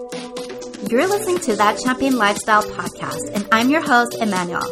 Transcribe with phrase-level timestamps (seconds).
[0.00, 4.64] You're listening to That Champion Lifestyle podcast, and I'm your host, Emmanuel.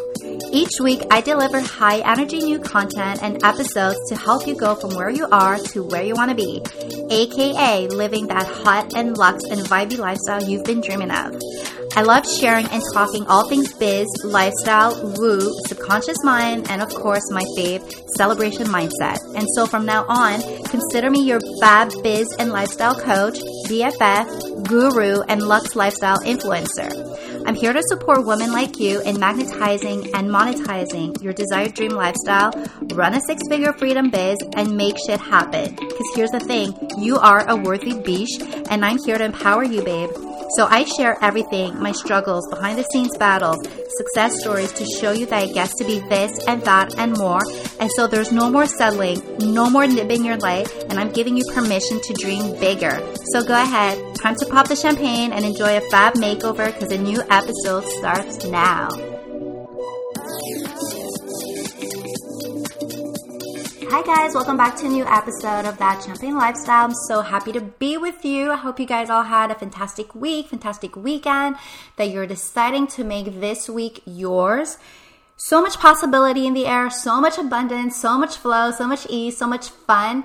[0.51, 4.95] Each week, I deliver high energy new content and episodes to help you go from
[4.95, 6.63] where you are to where you want to be,
[7.11, 11.39] aka living that hot and luxe and vibey lifestyle you've been dreaming of.
[11.95, 17.29] I love sharing and talking all things biz, lifestyle, woo, subconscious mind, and of course,
[17.31, 17.81] my fave,
[18.15, 19.17] celebration mindset.
[19.35, 25.21] And so from now on, consider me your fab biz and lifestyle coach, BFF, guru,
[25.23, 26.89] and Lux lifestyle influencer.
[27.45, 32.51] I'm here to support women like you in magnetizing and monetizing your desired dream lifestyle,
[32.93, 35.75] run a six figure freedom biz, and make shit happen.
[35.75, 39.81] Because here's the thing you are a worthy biche, and I'm here to empower you,
[39.81, 40.11] babe.
[40.55, 43.59] So I share everything, my struggles, behind the scenes battles,
[43.97, 47.41] success stories to show you that it gets to be this and that and more.
[47.79, 51.43] And so there's no more settling, no more nibbing your light, and I'm giving you
[51.53, 52.99] permission to dream bigger.
[53.31, 56.97] So go ahead, time to pop the champagne and enjoy a fab makeover because a
[56.97, 59.18] new episode starts now.
[63.91, 66.85] Hi guys, welcome back to a new episode of That Champion Lifestyle.
[66.85, 68.51] I'm so happy to be with you.
[68.51, 71.55] I hope you guys all had a fantastic week, fantastic weekend,
[71.95, 74.77] that you're deciding to make this week yours.
[75.37, 79.37] So much possibility in the air, so much abundance, so much flow, so much ease,
[79.37, 80.23] so much fun.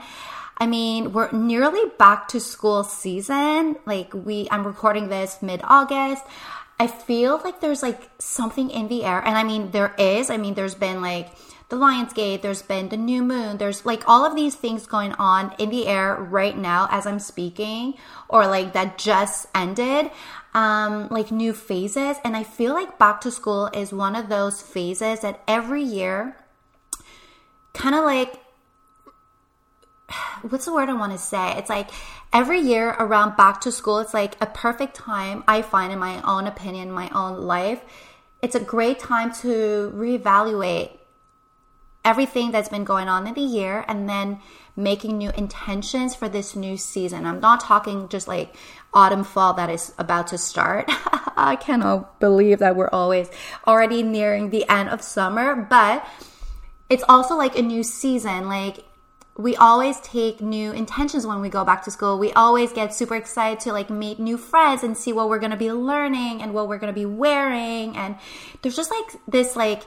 [0.59, 3.77] I mean, we're nearly back to school season.
[3.87, 6.23] Like we I'm recording this mid-August.
[6.79, 9.21] I feel like there's like something in the air.
[9.21, 10.29] And I mean, there is.
[10.29, 11.31] I mean, there's been like
[11.69, 15.55] the Lionsgate, there's been the new moon, there's like all of these things going on
[15.59, 17.95] in the air right now as I'm speaking,
[18.29, 20.11] or like that just ended,
[20.53, 22.19] um, like new phases.
[22.25, 26.37] And I feel like back to school is one of those phases that every year
[27.73, 28.39] kind of like
[30.43, 31.55] what's the word I want to say?
[31.57, 31.91] It's like
[32.33, 36.21] every year around back to school, it's like a perfect time I find in my
[36.23, 37.83] own opinion, my own life.
[38.43, 40.99] It's a great time to reevaluate
[42.05, 44.39] everything that's been going on in the year and then
[44.77, 47.27] making new intentions for this new season.
[47.27, 48.55] I'm not talking just like
[48.93, 50.87] autumn fall that is about to start.
[51.37, 53.29] I cannot believe that we're always
[53.67, 56.07] already nearing the end of summer, but
[56.91, 58.49] it's also like a new season.
[58.49, 58.85] Like
[59.37, 62.19] we always take new intentions when we go back to school.
[62.19, 65.51] We always get super excited to like meet new friends and see what we're going
[65.51, 68.17] to be learning and what we're going to be wearing and
[68.63, 69.83] there's just like this like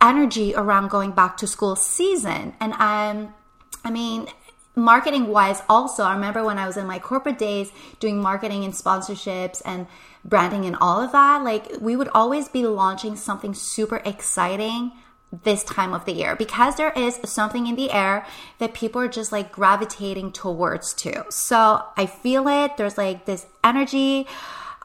[0.00, 2.54] energy around going back to school season.
[2.60, 3.34] And um,
[3.84, 4.28] I mean,
[4.74, 8.72] marketing wise, also, I remember when I was in my corporate days doing marketing and
[8.72, 9.86] sponsorships and
[10.24, 14.92] branding and all of that, like we would always be launching something super exciting
[15.44, 18.24] this time of the year because there is something in the air
[18.58, 21.22] that people are just like gravitating towards too.
[21.28, 22.76] So I feel it.
[22.76, 24.26] There's like this energy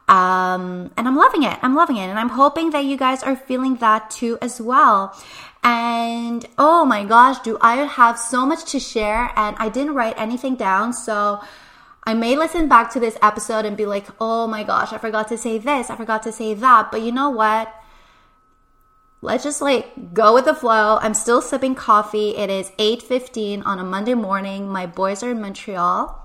[0.07, 1.57] um, and I'm loving it.
[1.61, 2.07] I'm loving it.
[2.07, 5.17] And I'm hoping that you guys are feeling that too as well.
[5.63, 9.31] And oh my gosh, do I have so much to share?
[9.35, 10.91] And I didn't write anything down.
[10.91, 11.41] So
[12.03, 15.29] I may listen back to this episode and be like, oh my gosh, I forgot
[15.29, 15.89] to say this.
[15.89, 16.91] I forgot to say that.
[16.91, 17.73] But you know what?
[19.21, 20.97] Let's just like go with the flow.
[21.01, 22.35] I'm still sipping coffee.
[22.35, 24.67] It is 8:15 on a Monday morning.
[24.67, 26.22] My boys are in Montreal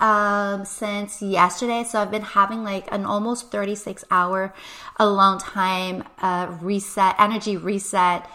[0.00, 1.84] um, since yesterday.
[1.84, 4.54] So I've been having like an almost 36 hour
[4.96, 8.28] alone time uh, reset, energy reset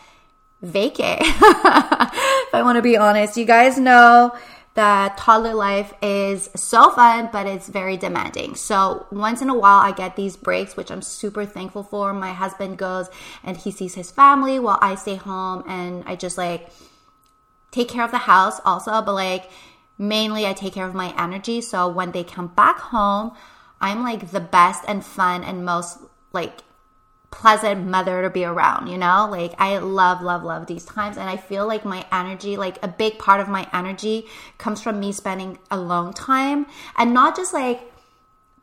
[0.63, 1.17] vacay.
[1.21, 4.35] if I want to be honest, you guys know
[4.75, 8.55] that toddler life is so fun, but it's very demanding.
[8.55, 12.11] So once in a while, I get these breaks, which I'm super thankful for.
[12.13, 13.07] My husband goes
[13.43, 16.69] and he sees his family while I stay home and I just like
[17.71, 19.49] take care of the house also, but like
[19.97, 21.61] mainly I take care of my energy.
[21.61, 23.33] So when they come back home,
[23.79, 25.99] I'm like the best and fun and most
[26.31, 26.61] like
[27.31, 29.27] pleasant mother to be around, you know?
[29.29, 31.17] Like I love, love, love these times.
[31.17, 34.27] And I feel like my energy, like a big part of my energy
[34.57, 37.81] comes from me spending alone time and not just like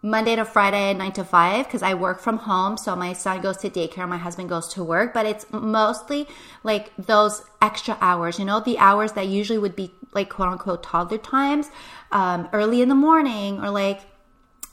[0.03, 2.79] Monday to Friday, nine to five, because I work from home.
[2.79, 6.27] So my son goes to daycare, my husband goes to work, but it's mostly
[6.63, 10.83] like those extra hours, you know, the hours that usually would be like quote unquote
[10.83, 11.71] toddler times,
[12.13, 14.01] um, early in the morning or like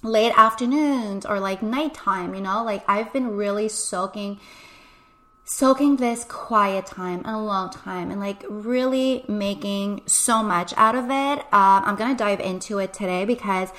[0.04, 4.40] late afternoons or like nighttime, you know, like I've been really soaking
[5.50, 11.06] soaking this quiet time and alone time and like really making so much out of
[11.06, 11.40] it.
[11.54, 13.70] Um, I'm gonna dive into it today because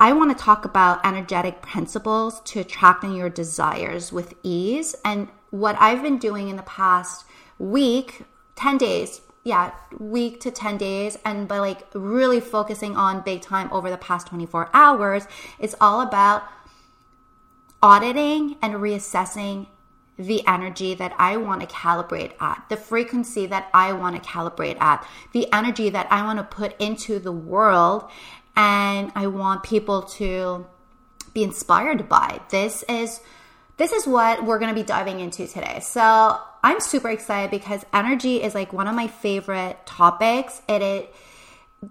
[0.00, 4.94] I want to talk about energetic principles to attracting your desires with ease.
[5.04, 7.24] And what I've been doing in the past
[7.58, 8.22] week,
[8.54, 13.72] 10 days, yeah, week to 10 days and by like really focusing on big time
[13.72, 15.26] over the past 24 hours,
[15.58, 16.42] it's all about
[17.82, 19.66] auditing and reassessing
[20.18, 24.78] the energy that I want to calibrate at, the frequency that I want to calibrate
[24.82, 28.10] at, the energy that I want to put into the world.
[28.54, 30.66] And I want people to
[31.32, 32.40] be inspired by.
[32.50, 33.20] This is
[33.78, 35.80] this is what we're going to be diving into today.
[35.80, 40.60] So, I'm super excited because energy is like one of my favorite topics.
[40.68, 41.14] It, it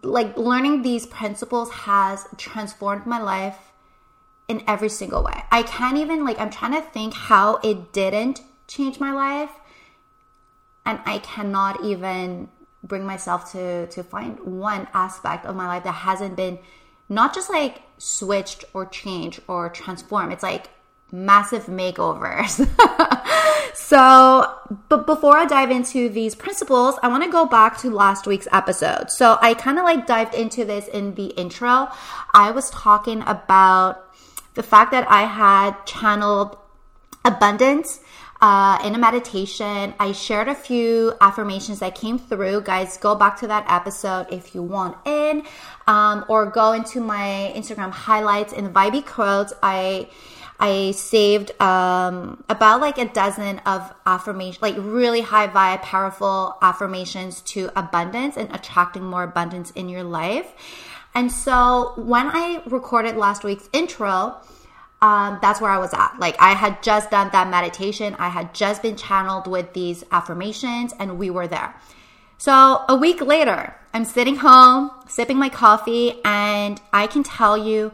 [0.03, 3.57] like learning these principles has transformed my life
[4.47, 5.43] in every single way.
[5.51, 9.51] I can't even like I'm trying to think how it didn't change my life
[10.85, 12.49] and I cannot even
[12.83, 16.59] bring myself to to find one aspect of my life that hasn't been
[17.09, 20.33] not just like switched or changed or transformed.
[20.33, 20.69] It's like
[21.11, 22.67] massive makeovers.
[23.75, 24.53] so,
[24.89, 28.47] but before I dive into these principles, I want to go back to last week's
[28.51, 29.09] episode.
[29.09, 31.89] So, I kind of like dived into this in the intro.
[32.33, 34.03] I was talking about
[34.55, 36.57] the fact that I had channeled
[37.23, 37.99] abundance
[38.41, 39.93] uh, in a meditation.
[39.99, 42.61] I shared a few affirmations that came through.
[42.61, 45.43] Guys, go back to that episode if you want in,
[45.87, 49.53] um, or go into my Instagram highlights in Vibey Quotes.
[49.63, 50.09] I
[50.59, 57.41] I saved um, about like a dozen of affirmations, like really high vibe, powerful affirmations
[57.41, 60.51] to abundance and attracting more abundance in your life.
[61.13, 64.37] And so when I recorded last week's intro,
[65.01, 66.15] um, that's where I was at.
[66.19, 68.15] Like I had just done that meditation.
[68.17, 71.75] I had just been channeled with these affirmations and we were there.
[72.39, 77.91] So a week later, I'm sitting home, sipping my coffee, and I can tell you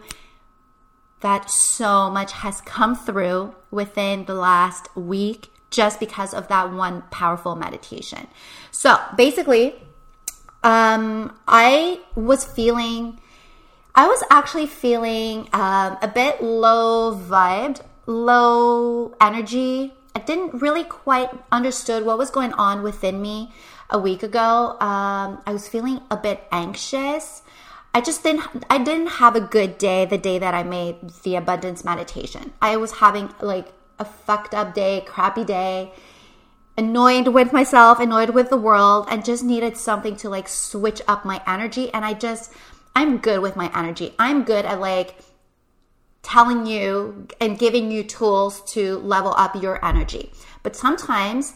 [1.24, 7.02] that so much has come through within the last week just because of that one
[7.10, 8.28] powerful meditation.
[8.72, 9.76] So basically,
[10.64, 13.20] um, I was feeling,
[13.96, 19.94] I was actually feeling um, a bit low vibed, low energy.
[20.16, 23.52] I didn't really quite understood what was going on within me
[23.90, 24.78] a week ago.
[24.80, 27.43] Um, I was feeling a bit anxious.
[27.94, 31.36] I just didn't I didn't have a good day the day that I made the
[31.36, 32.54] abundance meditation.
[32.62, 33.68] I was having like
[34.00, 35.94] a fucked up day, crappy day
[36.78, 41.26] annoyed with myself, annoyed with the world, and just needed something to like switch up
[41.26, 41.94] my energy.
[41.94, 42.52] And I just,
[42.96, 44.14] I'm good with my energy.
[44.18, 45.16] I'm good at like
[46.22, 50.32] telling you and giving you tools to level up your energy.
[50.64, 51.54] But sometimes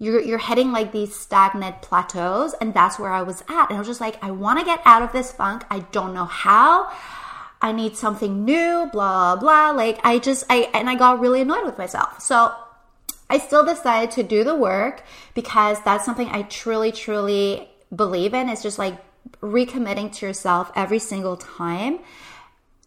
[0.00, 3.68] you're, you're hitting like these stagnant plateaus, and that's where I was at.
[3.68, 5.64] And I was just like, I want to get out of this funk.
[5.70, 6.90] I don't know how.
[7.60, 9.72] I need something new, blah, blah.
[9.72, 12.22] Like, I just, I, and I got really annoyed with myself.
[12.22, 12.52] So,
[13.28, 15.04] I still decided to do the work
[15.34, 18.48] because that's something I truly, truly believe in.
[18.48, 18.96] It's just like
[19.42, 22.00] recommitting to yourself every single time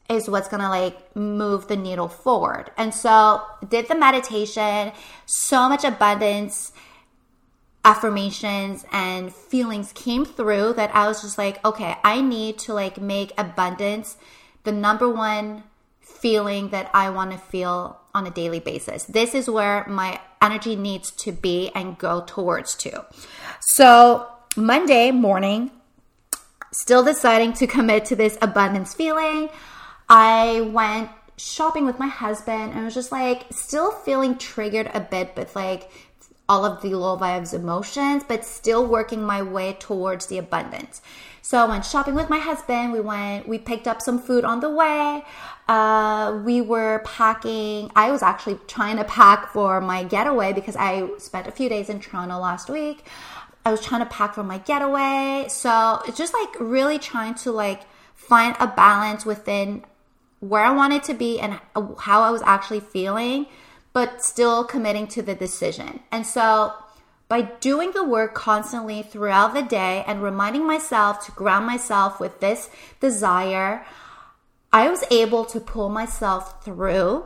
[0.09, 2.71] is what's gonna like move the needle forward.
[2.75, 4.91] And so, did the meditation,
[5.25, 6.73] so much abundance,
[7.85, 12.99] affirmations, and feelings came through that I was just like, okay, I need to like
[12.99, 14.17] make abundance
[14.63, 15.63] the number one
[15.99, 19.03] feeling that I wanna feel on a daily basis.
[19.05, 23.05] This is where my energy needs to be and go towards to.
[23.59, 25.71] So, Monday morning,
[26.71, 29.49] still deciding to commit to this abundance feeling,
[30.07, 34.99] I went shopping with my husband and I was just like still feeling triggered a
[34.99, 35.89] bit but like
[36.49, 41.01] all of the low vibes emotions, but still working my way towards the abundance.
[41.41, 42.93] So I went shopping with my husband.
[42.93, 45.23] We went, we picked up some food on the way.
[45.67, 47.91] Uh, we were packing.
[47.95, 51.89] I was actually trying to pack for my getaway because I spent a few days
[51.89, 53.05] in Toronto last week.
[53.65, 55.45] I was trying to pack for my getaway.
[55.49, 57.83] So it's just like really trying to like
[58.15, 59.83] find a balance within
[60.39, 61.59] where I wanted to be and
[61.99, 63.45] how I was actually feeling,
[63.93, 66.01] but still committing to the decision.
[66.11, 66.73] And so
[67.29, 72.39] by doing the work constantly throughout the day and reminding myself to ground myself with
[72.39, 72.69] this
[72.99, 73.85] desire,
[74.71, 77.25] I was able to pull myself through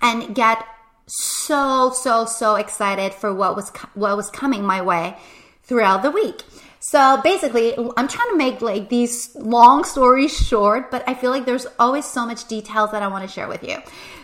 [0.00, 0.64] and get
[1.06, 5.16] so so so excited for what was what was coming my way
[5.62, 6.42] throughout the week.
[6.80, 11.44] So basically, I'm trying to make like these long stories short, but I feel like
[11.44, 13.78] there's always so much details that I want to share with you.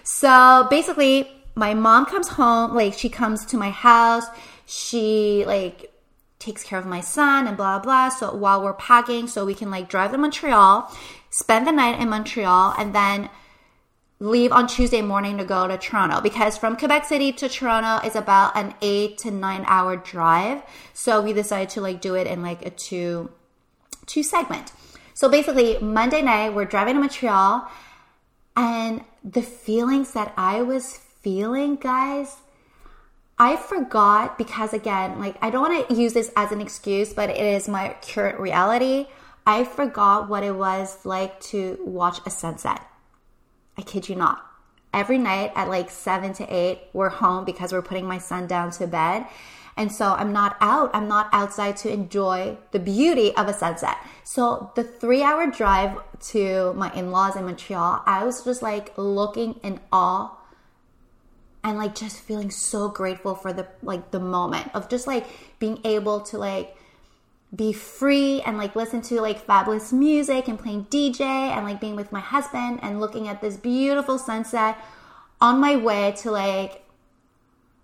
[0.05, 4.27] So basically, my mom comes home, like she comes to my house,
[4.67, 5.93] she like
[6.39, 8.09] takes care of my son and blah blah.
[8.09, 10.91] So while we're packing, so we can like drive to Montreal,
[11.31, 13.31] spend the night in Montreal, and then
[14.21, 18.17] leave on Tuesday morning to go to Toronto because from Quebec City to Toronto is
[18.17, 20.63] about an eight to nine hour drive.
[20.93, 23.31] So we decided to like do it in like a two
[24.07, 24.73] two segment.
[25.15, 27.69] So basically Monday night we're driving to Montreal
[28.57, 32.37] and the feelings that I was feeling, guys,
[33.39, 37.31] I forgot because again, like I don't want to use this as an excuse, but
[37.31, 39.09] it is my current reality.
[39.47, 42.81] I forgot what it was like to watch a sunset.
[43.77, 44.47] I kid you not.
[44.93, 48.71] Every night at like seven to eight, we're home because we're putting my son down
[48.73, 49.27] to bed.
[49.77, 50.91] And so I'm not out.
[50.95, 53.97] I'm not outside to enjoy the beauty of a sunset.
[54.23, 58.97] So the three hour drive to my in laws in Montreal, I was just like
[58.97, 60.31] looking in awe
[61.65, 65.27] and like just feeling so grateful for the like the moment of just like
[65.59, 66.77] being able to like
[67.55, 71.97] be free and like listen to like fabulous music and playing DJ and like being
[71.97, 74.77] with my husband and looking at this beautiful sunset
[75.41, 76.85] on my way to like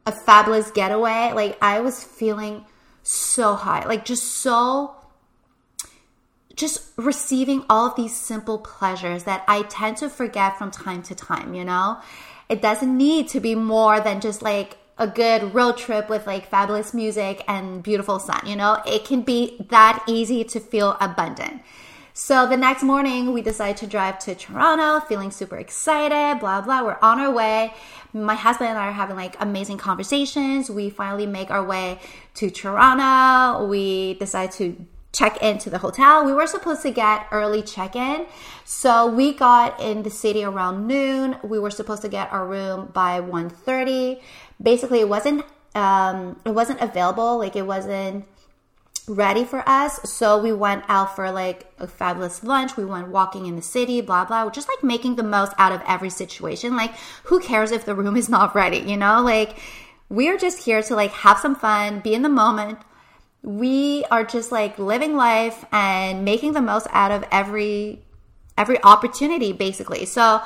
[0.07, 1.33] a fabulous getaway.
[1.35, 2.65] Like I was feeling
[3.03, 4.97] so high, like just so
[6.55, 11.15] just receiving all of these simple pleasures that I tend to forget from time to
[11.15, 11.99] time, you know?
[12.51, 16.47] It doesn't need to be more than just like a good road trip with like
[16.47, 18.43] fabulous music and beautiful sun.
[18.45, 21.63] You know, it can be that easy to feel abundant.
[22.13, 26.83] So the next morning, we decide to drive to Toronto, feeling super excited, blah, blah.
[26.83, 27.73] We're on our way.
[28.13, 30.69] My husband and I are having like amazing conversations.
[30.69, 32.01] We finally make our way
[32.35, 33.65] to Toronto.
[33.69, 34.77] We decide to
[35.13, 36.25] check into the hotel.
[36.25, 38.27] We were supposed to get early check in.
[38.65, 41.37] So we got in the city around noon.
[41.43, 44.21] We were supposed to get our room by 1.30
[44.63, 48.25] basically it wasn't um, it wasn't available like it wasn't
[49.07, 53.47] ready for us so we went out for like a fabulous lunch we went walking
[53.47, 56.95] in the city blah blah just like making the most out of every situation like
[57.25, 59.57] who cares if the room is not ready you know like
[60.09, 62.79] we're just here to like have some fun be in the moment
[63.43, 68.03] we are just like living life and making the most out of every
[68.59, 70.43] every opportunity basically so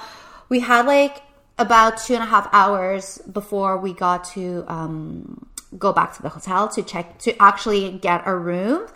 [0.49, 1.23] we had like
[1.59, 5.47] about two and a half hours before we got to um,
[5.79, 8.87] go back to the hotel to check to actually get a room.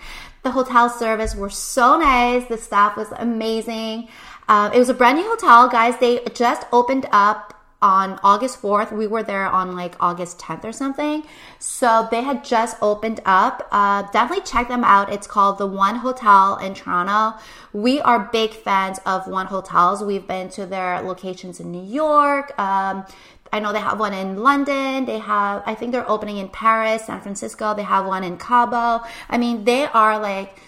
[0.42, 2.46] The hotel service were so nice.
[2.46, 4.08] The staff was amazing.
[4.48, 5.98] Uh, it was a brand new hotel, guys.
[5.98, 8.90] They just opened up on August 4th.
[8.90, 11.22] We were there on like August 10th or something.
[11.58, 13.68] So they had just opened up.
[13.70, 15.12] Uh, definitely check them out.
[15.12, 17.38] It's called the One Hotel in Toronto.
[17.72, 20.02] We are big fans of One Hotels.
[20.02, 22.58] We've been to their locations in New York.
[22.58, 23.06] Um,
[23.52, 25.06] I know they have one in London.
[25.06, 27.74] They have, I think they're opening in Paris, San Francisco.
[27.74, 29.06] They have one in Cabo.
[29.28, 30.60] I mean, they are like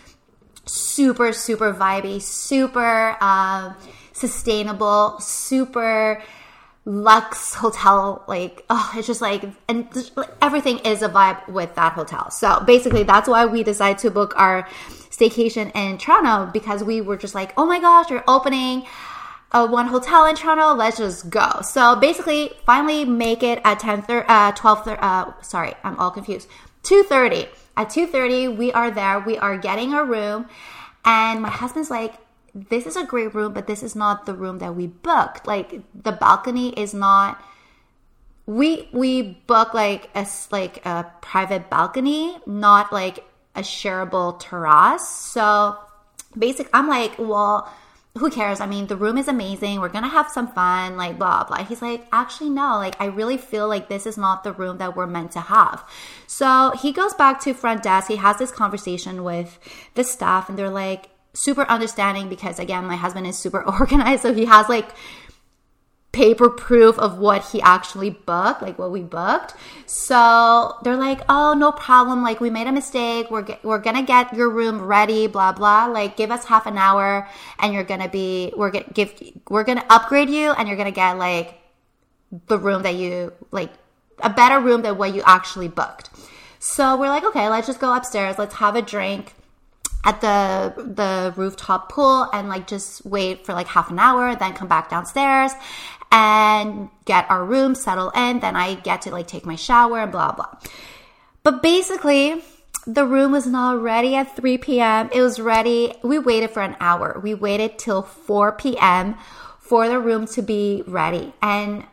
[0.64, 3.75] super, super vibey, super uh,
[4.12, 6.23] sustainable, super
[6.87, 9.87] luxe hotel like oh it's just like and
[10.40, 12.30] everything is a vibe with that hotel.
[12.30, 14.66] So basically that's why we decided to book our
[15.10, 18.87] staycation in toronto because we were just like oh my gosh you're opening
[19.52, 21.60] a one hotel in toronto let's just go.
[21.62, 26.49] So basically finally make it at 10 30, uh 12 uh sorry i'm all confused.
[26.84, 27.46] 2.30
[27.76, 30.49] at 2.30 we are there we are getting a room
[31.04, 32.14] and my husband's like
[32.54, 35.47] this is a great room, but this is not the room that we booked.
[35.47, 37.42] Like the balcony is not
[38.47, 45.09] we we book like a like a private balcony, not like a shareable terrace.
[45.09, 45.76] So
[46.37, 47.73] basic I'm like, well,
[48.19, 48.61] who cares?
[48.61, 49.80] I mean, the room is amazing.
[49.80, 51.64] We're gonna have some fun, like blah blah.
[51.64, 54.97] He's like, actually, no, like I really feel like this is not the room that
[54.97, 55.88] we're meant to have.
[56.26, 58.09] So he goes back to front desk.
[58.09, 59.61] He has this conversation with
[59.95, 64.34] the staff, and they're like, super understanding because again my husband is super organized so
[64.34, 64.90] he has like
[66.12, 69.54] paper proof of what he actually booked like what we booked.
[69.87, 72.22] So they're like oh no problem.
[72.22, 73.30] Like we made a mistake.
[73.30, 75.87] We're we're gonna get your room ready blah blah.
[75.87, 79.12] Like give us half an hour and you're gonna be we're gonna give
[79.49, 81.54] we're gonna upgrade you and you're gonna get like
[82.46, 83.70] the room that you like
[84.18, 86.10] a better room than what you actually booked.
[86.58, 88.37] So we're like okay let's just go upstairs.
[88.37, 89.34] Let's have a drink
[90.04, 94.52] at the the rooftop pool and like just wait for like half an hour then
[94.54, 95.52] come back downstairs
[96.12, 98.40] and get our room settled in.
[98.40, 100.49] Then i get to like take my shower and blah blah.
[101.42, 102.42] But basically
[102.87, 106.76] the room was not ready at 3 p.m it was ready we waited for an
[106.80, 107.21] hour.
[107.23, 109.16] We waited till 4 p.m
[109.59, 111.33] for the room to be ready.
[111.42, 111.85] And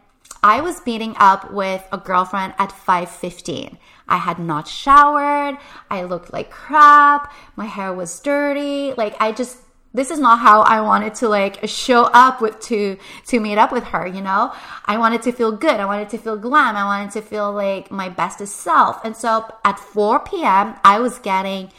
[0.43, 5.57] i was meeting up with a girlfriend at 5.15 I had not showered.
[5.89, 7.33] I looked like crap.
[7.55, 8.93] My hair was dirty.
[8.93, 9.57] Like I just
[9.93, 12.97] this is not how I wanted to like show up with to
[13.27, 14.53] to meet up with her, you know?
[14.85, 15.79] I wanted to feel good.
[15.79, 16.75] I wanted to feel glam.
[16.75, 19.03] I wanted to feel like my bestest self.
[19.03, 21.71] And so at 4 p.m., I was getting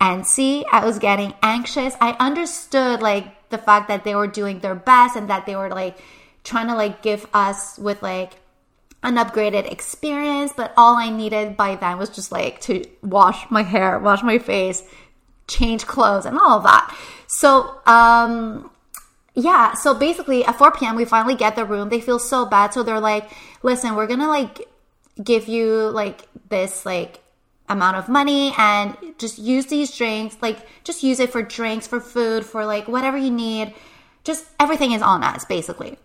[0.00, 0.64] antsy.
[0.72, 1.94] I was getting anxious.
[2.00, 5.70] I understood like the fact that they were doing their best and that they were
[5.70, 5.98] like
[6.44, 8.34] trying to like give us with like
[9.02, 13.62] an upgraded experience, but all I needed by then was just like to wash my
[13.62, 14.82] hair, wash my face,
[15.46, 16.96] change clothes and all of that.
[17.26, 18.70] So, um,
[19.34, 20.96] yeah, so basically at 4 p.m.
[20.96, 21.90] we finally get the room.
[21.90, 22.74] They feel so bad.
[22.74, 23.30] So they're like,
[23.62, 24.68] listen, we're gonna like
[25.22, 27.20] give you like this like
[27.68, 32.00] amount of money and just use these drinks, like just use it for drinks, for
[32.00, 33.74] food, for like whatever you need.
[34.24, 35.98] Just everything is on us, basically.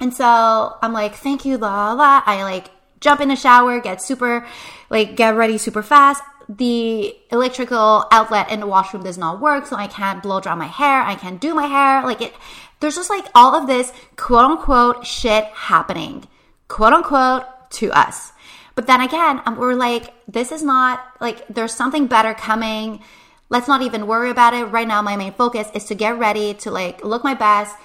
[0.00, 2.22] And so I'm like, thank you, la la.
[2.26, 2.70] I like
[3.00, 4.46] jump in the shower, get super,
[4.90, 9.76] like get ready super fast the electrical outlet in the washroom does not work, so
[9.76, 11.00] I can't blow dry my hair.
[11.00, 12.02] I can't do my hair.
[12.02, 12.34] Like it,
[12.80, 16.26] there's just like all of this quote unquote shit happening,
[16.68, 18.32] quote unquote, to us.
[18.74, 23.02] But then again, um, we're like, this is not like there's something better coming.
[23.48, 25.00] Let's not even worry about it right now.
[25.02, 27.76] My main focus is to get ready to like look my best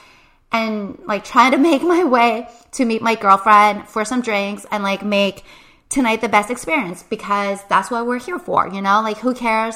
[0.52, 4.84] and like try to make my way to meet my girlfriend for some drinks and
[4.84, 5.44] like make
[5.90, 9.02] tonight the best experience because that's what we're here for, you know?
[9.02, 9.76] Like who cares?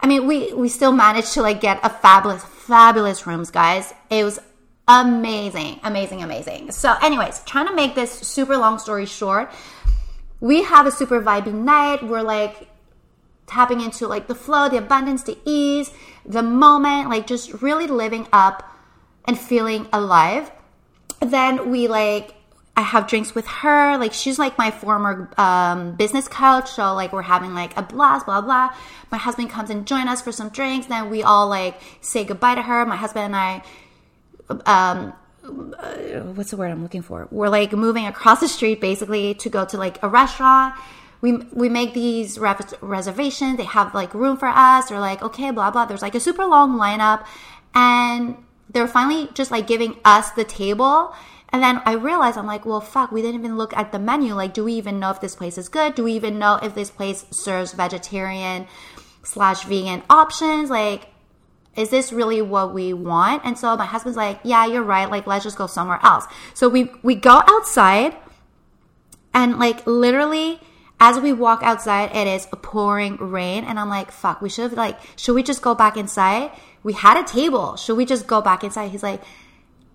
[0.00, 3.92] I mean, we we still managed to like get a fabulous fabulous rooms, guys.
[4.10, 4.38] It was
[4.86, 6.70] amazing, amazing, amazing.
[6.72, 9.50] So anyways, trying to make this super long story short,
[10.40, 12.02] we have a super vibey night.
[12.02, 12.68] We're like
[13.46, 15.90] tapping into like the flow, the abundance, the ease,
[16.24, 18.67] the moment, like just really living up
[19.28, 20.50] and feeling alive.
[21.20, 22.34] Then we like
[22.76, 23.98] I have drinks with her.
[23.98, 28.24] Like she's like my former um, business coach, so like we're having like a blast,
[28.24, 28.74] blah blah.
[29.12, 30.86] My husband comes and join us for some drinks.
[30.86, 32.86] Then we all like say goodbye to her.
[32.86, 33.62] My husband and I,
[34.64, 35.12] um,
[35.44, 37.28] uh, what's the word I'm looking for?
[37.30, 40.74] We're like moving across the street basically to go to like a restaurant.
[41.20, 43.56] We we make these reservations.
[43.56, 44.88] They have like room for us.
[44.88, 45.84] They're like okay, blah blah.
[45.84, 47.26] There's like a super long lineup,
[47.74, 48.36] and
[48.70, 51.14] they're finally just like giving us the table
[51.50, 54.34] and then I realized I'm like, well, fuck, we didn't even look at the menu.
[54.34, 55.94] Like, do we even know if this place is good?
[55.94, 58.66] Do we even know if this place serves vegetarian
[59.22, 60.68] slash vegan options?
[60.68, 61.08] Like,
[61.74, 63.42] is this really what we want?
[63.46, 65.10] And so my husband's like, yeah, you're right.
[65.10, 66.26] Like, let's just go somewhere else.
[66.52, 68.14] So we, we go outside
[69.32, 70.60] and like literally
[71.00, 73.64] as we walk outside, it is pouring rain.
[73.64, 76.50] And I'm like, fuck, we should have like, should we just go back inside?
[76.88, 77.76] We had a table.
[77.76, 78.90] Should we just go back inside?
[78.90, 79.20] He's like,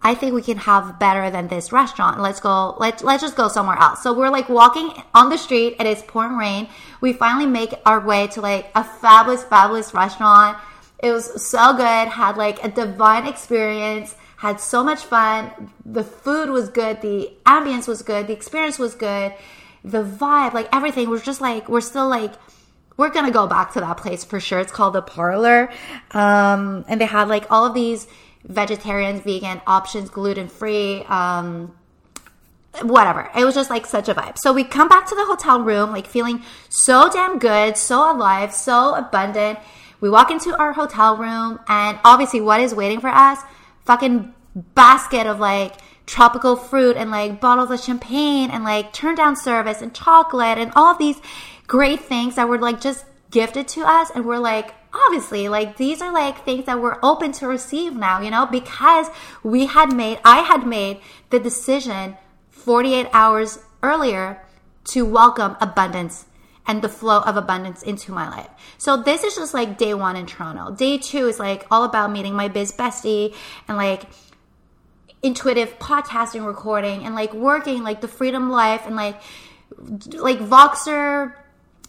[0.04, 2.22] I think we can have better than this restaurant.
[2.22, 2.76] Let's go.
[2.78, 4.04] Let let's just go somewhere else.
[4.04, 5.78] So we're like walking on the street.
[5.80, 6.70] It is pouring rain.
[7.02, 10.60] We finally make our way to like a fabulous, fabulous restaurant.
[11.02, 12.10] It was so good.
[12.10, 14.14] Had like a divine experience.
[14.38, 15.72] Had so much fun.
[15.84, 17.02] The food was good.
[17.02, 18.28] The ambience was good.
[18.28, 19.34] The experience was good.
[19.84, 22.34] The vibe, like everything, was just like we're still like
[22.98, 24.60] we're gonna go back to that place for sure.
[24.60, 25.70] It's called the Parlor,
[26.12, 28.08] um, and they had like all of these
[28.44, 31.76] vegetarian, vegan options, gluten free, um,
[32.82, 33.30] whatever.
[33.38, 34.38] It was just like such a vibe.
[34.38, 38.54] So we come back to the hotel room, like feeling so damn good, so alive,
[38.54, 39.60] so abundant.
[40.02, 43.40] We walk into our hotel room, and obviously, what is waiting for us?
[43.86, 44.34] Fucking
[44.76, 45.76] basket of like
[46.06, 50.72] tropical fruit and like bottles of champagne and like turn down service and chocolate and
[50.76, 51.20] all of these
[51.68, 54.12] great things that were like just gifted to us.
[54.14, 54.74] And we're like,
[55.08, 59.08] obviously like these are like things that we're open to receive now you know because
[59.42, 61.00] we had made i had made
[61.32, 62.16] the decision
[62.52, 64.40] 48 hours earlier
[64.86, 66.26] to welcome abundance
[66.66, 68.50] and the flow of abundance into my life.
[68.78, 70.74] So this is just like day one in Toronto.
[70.74, 73.36] Day two is like all about meeting my biz bestie
[73.68, 74.04] and like
[75.22, 79.22] intuitive podcasting recording and like working like the freedom life and like
[80.14, 81.34] like Voxer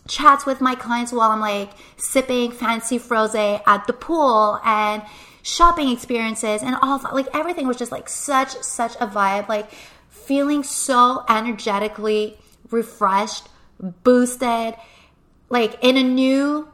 [0.09, 5.03] chats with my clients while I'm like sipping fancy frosé at the pool and
[5.43, 7.01] shopping experiences and all.
[7.12, 9.49] Like everything was just like such, such a vibe.
[9.49, 9.71] Like
[10.09, 12.37] feeling so energetically
[12.71, 14.75] refreshed, boosted,
[15.49, 16.69] like in a new,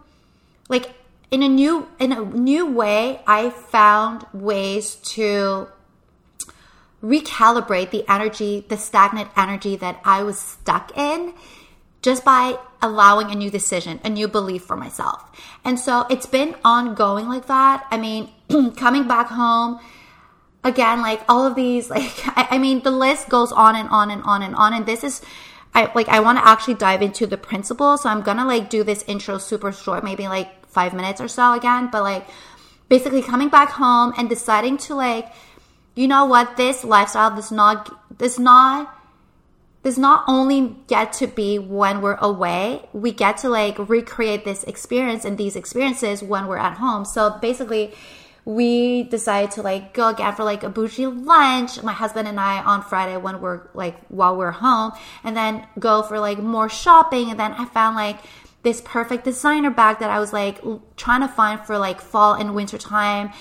[0.69, 0.93] like
[1.31, 5.69] in a new, in a new way, I found ways to
[7.03, 11.35] recalibrate the energy, the stagnant energy that I was stuck in
[12.03, 15.23] just by allowing a new decision, a new belief for myself.
[15.65, 17.87] And so it's been ongoing like that.
[17.91, 18.31] I mean,
[18.77, 19.81] coming back home,
[20.65, 24.11] again, like all of these, like, I, I, mean, the list goes on and on
[24.11, 24.73] and on and on.
[24.73, 25.21] And this is,
[25.75, 28.03] I like, I want to actually dive into the principles.
[28.03, 31.29] So I'm going to like do this intro super short, maybe like five minutes or
[31.29, 31.91] so again.
[31.93, 32.27] But like,
[32.91, 35.33] basically coming back home and deciding to like,
[35.95, 38.95] you know what, this lifestyle does not does not
[39.83, 44.62] does not only get to be when we're away, we get to like recreate this
[44.64, 47.05] experience and these experiences when we're at home.
[47.05, 47.95] So basically,
[48.45, 52.62] we decided to like go again for like a bougie lunch, my husband and I
[52.62, 54.93] on Friday when we're like while we're home,
[55.25, 57.31] and then go for like more shopping.
[57.31, 58.19] And then I found like
[58.62, 60.61] this perfect designer bag that I was like
[60.97, 63.33] trying to find for like fall and winter time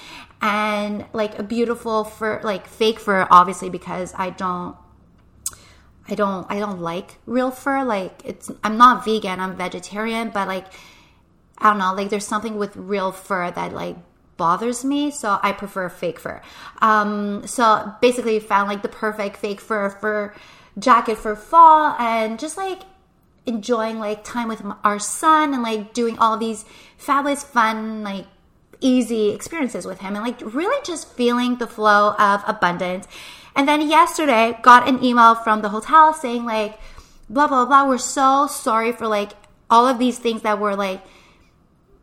[0.41, 4.78] and like a beautiful fur like fake fur obviously because I don't
[6.12, 7.84] I don't I don't like real fur.
[7.84, 10.65] Like it's I'm not vegan, I'm vegetarian, but like
[11.58, 13.98] I don't know, like there's something with real fur that like
[14.38, 16.41] bothers me, so I prefer fake fur.
[16.82, 20.34] Um so basically found like the perfect fake fur for
[20.78, 22.82] jacket for fall and just like
[23.45, 26.65] enjoying like time with our son and like doing all these
[26.98, 28.26] fabulous fun like
[28.82, 33.08] easy experiences with him and like really just feeling the flow of abundance
[33.55, 36.79] and then yesterday, got an email from the hotel saying like,
[37.29, 37.88] blah blah blah.
[37.88, 39.31] We're so sorry for like
[39.69, 41.01] all of these things that were like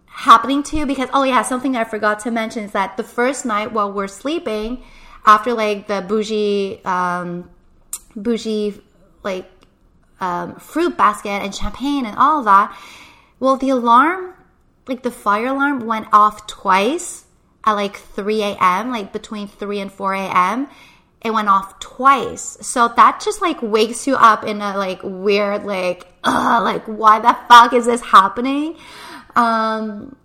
[0.06, 3.44] happening to you because oh yeah, something I forgot to mention is that the first
[3.44, 4.82] night while we're sleeping,
[5.24, 7.50] after like the bougie, um,
[8.14, 8.80] bougie
[9.22, 9.50] like
[10.20, 12.76] um, fruit basket and champagne and all of that.
[13.38, 14.34] Well, the alarm,
[14.86, 17.24] like the fire alarm, went off twice
[17.64, 20.68] at like 3 a.m., like between 3 and 4 a.m
[21.22, 22.58] it went off twice.
[22.60, 27.20] So that just like wakes you up in a like weird, like, ugh, like, why
[27.20, 28.76] the fuck is this happening?
[29.34, 30.16] Um,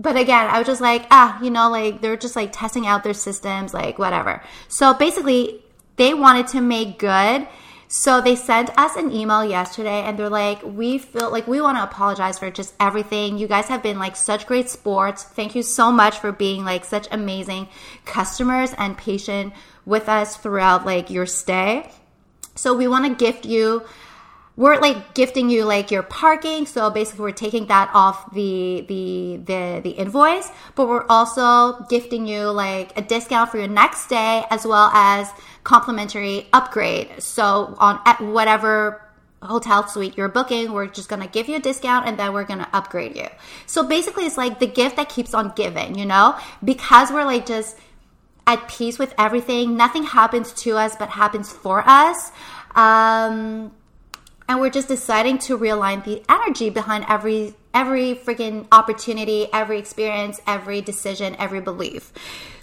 [0.00, 3.04] but again, I was just like, ah, you know, like they're just like testing out
[3.04, 4.42] their systems, like whatever.
[4.68, 5.64] So basically,
[5.96, 7.46] they wanted to make good.
[7.90, 11.78] So they sent us an email yesterday and they're like, we feel like we want
[11.78, 13.38] to apologize for just everything.
[13.38, 15.22] You guys have been like such great sports.
[15.22, 17.68] Thank you so much for being like such amazing
[18.04, 19.54] customers and patient
[19.86, 21.90] with us throughout like your stay.
[22.54, 23.84] So we want to gift you
[24.58, 29.36] we're like gifting you like your parking so basically we're taking that off the the
[29.44, 34.44] the the invoice but we're also gifting you like a discount for your next day
[34.50, 35.30] as well as
[35.62, 39.00] complimentary upgrade so on at whatever
[39.42, 42.42] hotel suite you're booking we're just going to give you a discount and then we're
[42.42, 43.28] going to upgrade you
[43.66, 47.46] so basically it's like the gift that keeps on giving you know because we're like
[47.46, 47.76] just
[48.48, 49.76] at peace with everything.
[49.76, 52.32] Nothing happens to us, but happens for us.
[52.74, 53.72] Um,
[54.48, 60.40] and we're just deciding to realign the energy behind every every freaking opportunity, every experience,
[60.46, 62.12] every decision, every belief.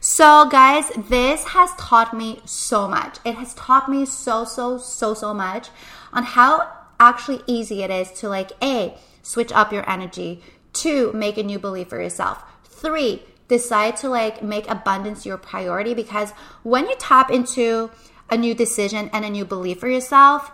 [0.01, 3.19] So, guys, this has taught me so much.
[3.23, 5.69] It has taught me so, so, so, so much
[6.11, 6.69] on how
[6.99, 10.41] actually easy it is to like a switch up your energy,
[10.73, 15.93] two make a new belief for yourself, three decide to like make abundance your priority
[15.93, 16.31] because
[16.63, 17.91] when you tap into
[18.29, 20.51] a new decision and a new belief for yourself,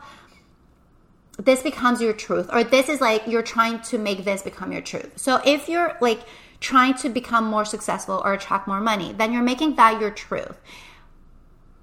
[1.43, 4.82] this becomes your truth, or this is like you're trying to make this become your
[4.82, 5.12] truth.
[5.15, 6.21] So if you're like
[6.60, 10.58] trying to become more successful or attract more money, then you're making that your truth.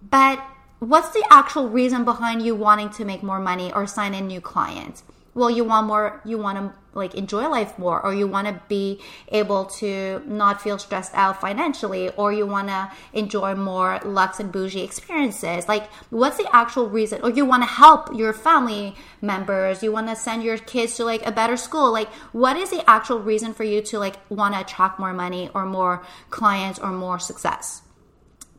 [0.09, 0.43] But
[0.79, 4.41] what's the actual reason behind you wanting to make more money or sign in new
[4.41, 5.03] clients?
[5.39, 8.61] Well you want more you want to like enjoy life more or you want to
[8.69, 14.41] be able to not feel stressed out financially or you want to enjoy more luxe
[14.41, 15.69] and bougie experiences.
[15.69, 17.23] Like what's the actual reason?
[17.23, 21.05] Or you want to help your family members you want to send your kids to
[21.05, 21.93] like a better school.
[21.93, 25.51] Like what is the actual reason for you to like want to attract more money
[25.55, 27.83] or more clients or more success?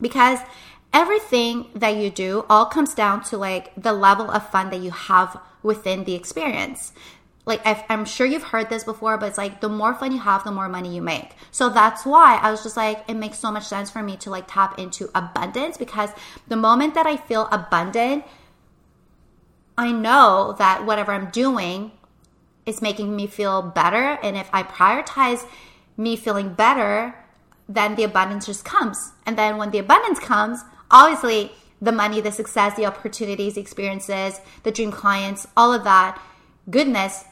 [0.00, 0.38] Because
[0.92, 4.90] everything that you do all comes down to like the level of fun that you
[4.90, 6.92] have within the experience.
[7.46, 10.18] Like i am sure you've heard this before, but it's like the more fun you
[10.18, 11.30] have, the more money you make.
[11.50, 14.30] So that's why I was just like, it makes so much sense for me to
[14.30, 16.10] like tap into abundance because
[16.48, 18.24] the moment that I feel abundant,
[19.76, 21.92] I know that whatever I'm doing
[22.66, 24.18] is making me feel better.
[24.22, 25.46] And if I prioritize
[25.96, 27.14] me feeling better,
[27.68, 29.12] then the abundance just comes.
[29.24, 34.40] And then when the abundance comes, obviously the money, the success, the opportunities, the experiences,
[34.62, 36.20] the dream clients, all of that
[36.68, 37.24] goodness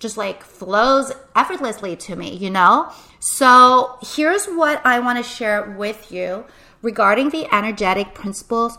[0.00, 2.90] just like flows effortlessly to me, you know?
[3.20, 6.46] So here's what I want to share with you
[6.82, 8.78] regarding the energetic principles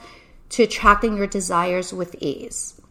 [0.50, 2.82] to attracting your desires with ease.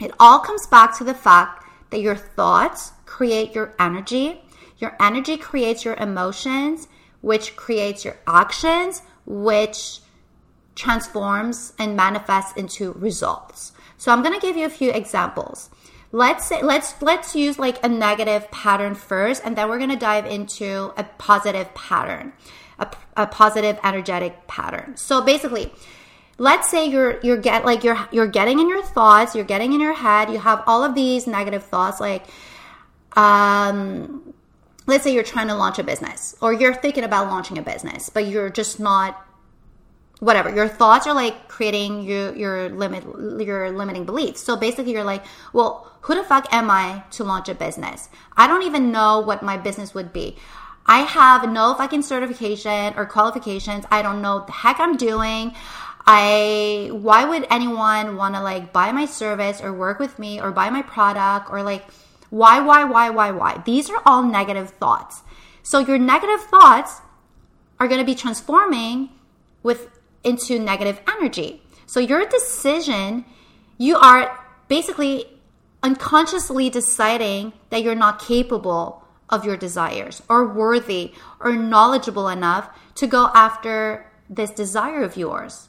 [0.00, 4.40] It all comes back to the fact that your thoughts create your energy,
[4.78, 6.88] your energy creates your emotions,
[7.20, 10.00] which creates your actions, which
[10.74, 13.72] transforms and manifests into results.
[13.96, 15.70] So I'm going to give you a few examples.
[16.12, 19.96] Let's say let's let's use like a negative pattern first and then we're going to
[19.96, 22.32] dive into a positive pattern.
[22.78, 24.96] a, a positive energetic pattern.
[24.96, 25.72] So basically,
[26.38, 29.80] let's say you're you're get like you're you're getting in your thoughts, you're getting in
[29.80, 32.24] your head, you have all of these negative thoughts like
[33.16, 34.34] um
[34.86, 38.10] let's say you're trying to launch a business or you're thinking about launching a business,
[38.10, 39.24] but you're just not
[40.24, 43.04] whatever your thoughts are like creating your your limit
[43.40, 44.40] your limiting beliefs.
[44.40, 48.08] So basically you're like well who the fuck am i to launch a business?
[48.36, 50.36] I don't even know what my business would be.
[50.86, 53.84] I have no fucking certification or qualifications.
[53.90, 55.54] I don't know the heck i'm doing.
[56.06, 60.52] I why would anyone want to like buy my service or work with me or
[60.52, 61.84] buy my product or like
[62.30, 63.62] why why why why why?
[63.64, 65.22] These are all negative thoughts.
[65.62, 67.00] So your negative thoughts
[67.78, 69.10] are going to be transforming
[69.62, 69.88] with
[70.24, 71.62] into negative energy.
[71.86, 73.24] So your decision,
[73.78, 75.26] you are basically
[75.82, 83.06] unconsciously deciding that you're not capable of your desires or worthy or knowledgeable enough to
[83.06, 85.68] go after this desire of yours.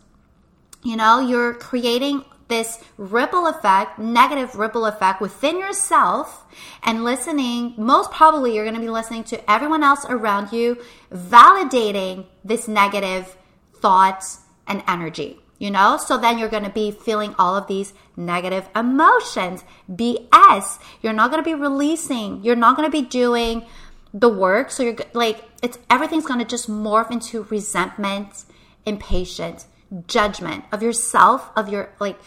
[0.84, 6.46] You know, you're creating this ripple effect, negative ripple effect within yourself
[6.84, 7.74] and listening.
[7.76, 10.78] Most probably, you're going to be listening to everyone else around you,
[11.12, 13.36] validating this negative
[13.78, 15.98] thoughts and energy, you know?
[15.98, 20.80] So then you're going to be feeling all of these negative emotions, BS.
[21.02, 23.66] You're not going to be releasing, you're not going to be doing
[24.14, 24.72] the work.
[24.72, 28.46] So you're like, it's everything's going to just morph into resentment,
[28.86, 29.68] impatience,
[30.08, 32.18] judgment of yourself, of your like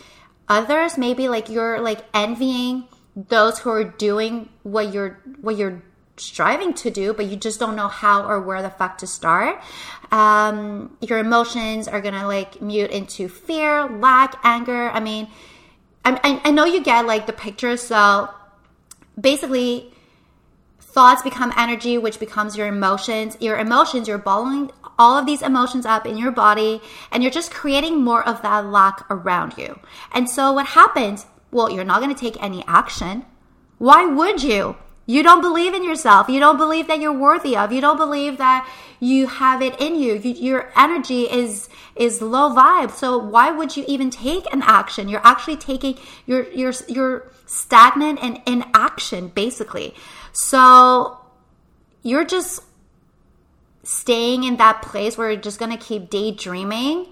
[0.49, 0.99] others.
[0.99, 2.85] Maybe like you're like envying
[3.17, 5.83] those who are doing what you're what you're
[6.21, 9.61] striving to do, but you just don't know how or where the fuck to start.
[10.11, 14.91] Um, your emotions are gonna like mute into fear, lack, anger.
[14.91, 15.29] I mean,
[16.05, 17.77] I, I know you get like the picture.
[17.77, 18.31] So
[19.21, 19.93] basically,
[20.81, 23.37] thoughts become energy, which becomes your emotions.
[23.41, 26.81] Your emotions, you're bottling all of these emotions up in your body,
[27.13, 29.79] and you're just creating more of that lack around you.
[30.13, 31.27] And so what happens?
[31.51, 33.25] Well, you're not gonna take any action.
[33.79, 34.77] Why would you?
[35.09, 36.29] You don't believe in yourself.
[36.29, 37.73] You don't believe that you're worthy of.
[37.73, 38.69] You don't believe that
[39.01, 40.17] you have it in you.
[40.17, 40.35] you.
[40.35, 42.91] Your energy is is low vibe.
[42.91, 45.09] So why would you even take an action?
[45.09, 49.95] You're actually taking you're you're you're stagnant and inaction basically.
[50.33, 51.19] So
[52.03, 52.63] you're just
[53.85, 57.07] staying in that place where you're just going to keep daydreaming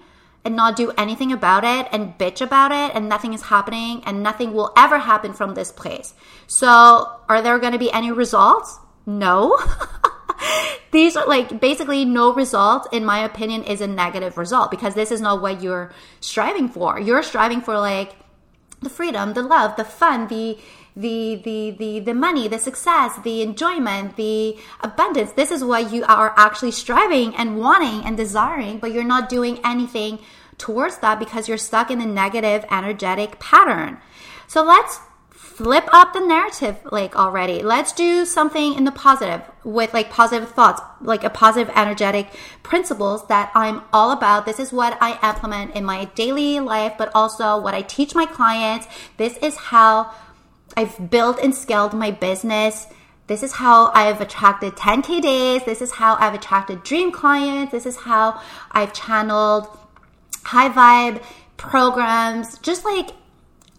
[0.47, 4.23] and not do anything about it and bitch about it and nothing is happening and
[4.23, 6.13] nothing will ever happen from this place.
[6.47, 8.79] So, are there going to be any results?
[9.05, 9.59] No.
[10.91, 15.11] These are like basically no result, in my opinion, is a negative result because this
[15.11, 16.97] is not what you're striving for.
[16.97, 18.15] You're striving for like
[18.81, 20.57] the freedom, the love, the fun, the
[20.95, 25.33] the the the the money, the success, the enjoyment, the abundance.
[25.33, 29.59] This is what you are actually striving and wanting and desiring, but you're not doing
[29.63, 30.19] anything
[30.57, 33.97] towards that because you're stuck in a negative energetic pattern.
[34.47, 34.99] So let's
[35.57, 37.63] flip up the narrative like already.
[37.63, 42.27] Let's do something in the positive with like positive thoughts, like a positive energetic
[42.61, 44.45] principles that I'm all about.
[44.45, 48.27] This is what I implement in my daily life, but also what I teach my
[48.27, 48.87] clients.
[49.17, 50.13] This is how
[50.75, 52.85] I've built and scaled my business.
[53.25, 55.63] This is how I've attracted 10K days.
[55.65, 57.71] This is how I've attracted dream clients.
[57.71, 58.39] This is how
[58.71, 59.67] I've channeled
[60.47, 61.21] high vibe
[61.57, 63.09] programs, just like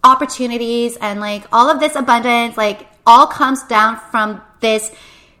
[0.03, 4.91] opportunities and like all of this abundance, like all comes down from this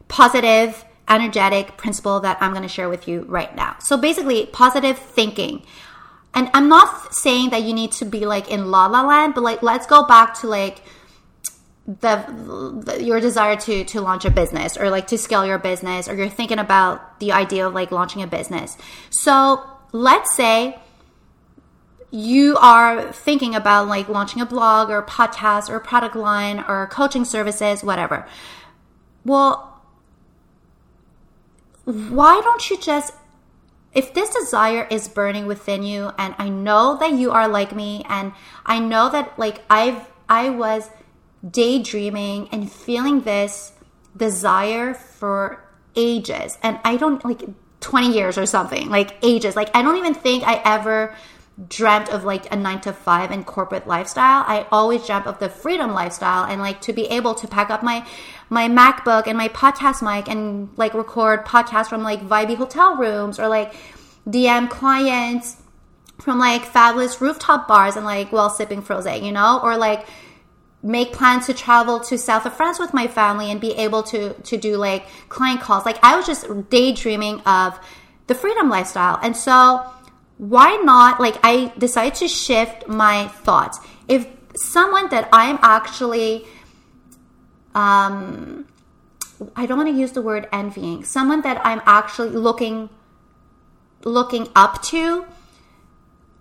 [0.07, 3.75] positive, energetic principle that I'm going to share with you right now.
[3.79, 5.63] So basically, positive thinking.
[6.33, 9.43] And I'm not saying that you need to be like in la la land, but
[9.43, 10.81] like let's go back to like
[11.85, 16.07] the, the, your desire to to launch a business or like to scale your business
[16.07, 18.77] or you're thinking about the idea of like launching a business.
[19.09, 20.79] So, let's say
[22.11, 26.63] you are thinking about like launching a blog or a podcast or a product line
[26.67, 28.27] or coaching services, whatever.
[29.23, 29.81] Well,
[31.85, 33.13] why don't you just,
[33.93, 38.03] if this desire is burning within you, and I know that you are like me,
[38.07, 38.33] and
[38.65, 40.89] I know that like I've, I was
[41.47, 43.71] daydreaming and feeling this
[44.15, 45.63] desire for
[45.95, 47.43] ages, and I don't like
[47.79, 49.55] 20 years or something, like ages.
[49.55, 51.15] Like I don't even think I ever
[51.67, 54.43] dreamt of like a nine to five and corporate lifestyle.
[54.47, 57.83] I always dreamt of the freedom lifestyle and like to be able to pack up
[57.83, 58.05] my
[58.49, 63.39] my MacBook and my podcast mic and like record podcasts from like vibey hotel rooms
[63.39, 63.73] or like
[64.27, 65.57] DM clients
[66.19, 70.07] from like fabulous rooftop bars and like while sipping frosé, you know, or like
[70.81, 74.33] make plans to travel to south of France with my family and be able to
[74.33, 75.85] to do like client calls.
[75.85, 77.77] Like I was just daydreaming of
[78.29, 79.19] the freedom lifestyle.
[79.21, 79.83] And so,
[80.39, 81.19] why not?
[81.19, 83.77] Like, I decided to shift my thoughts.
[84.07, 84.25] If
[84.55, 86.45] someone that I'm actually,
[87.75, 88.65] um,
[89.53, 92.89] I don't want to use the word envying, someone that I'm actually looking
[94.05, 95.25] looking up to,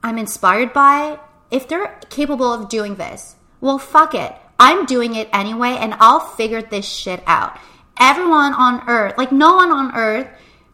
[0.04, 1.18] I'm inspired by,
[1.50, 4.32] if they're capable of doing this, well, fuck it.
[4.61, 7.58] I'm doing it anyway, and I'll figure this shit out.
[7.98, 10.28] Everyone on earth, like no one on earth,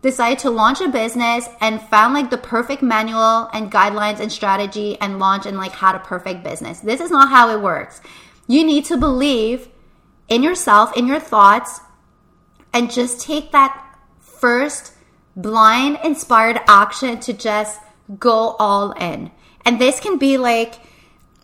[0.04, 5.00] decided to launch a business and found like the perfect manual and guidelines and strategy
[5.00, 6.80] and launch and like had a perfect business.
[6.80, 8.02] This is not how it works.
[8.46, 9.66] You need to believe
[10.28, 11.80] in yourself, in your thoughts,
[12.74, 14.92] and just take that first
[15.36, 17.80] blind inspired action to just
[18.18, 19.30] go all in.
[19.64, 20.74] And this can be like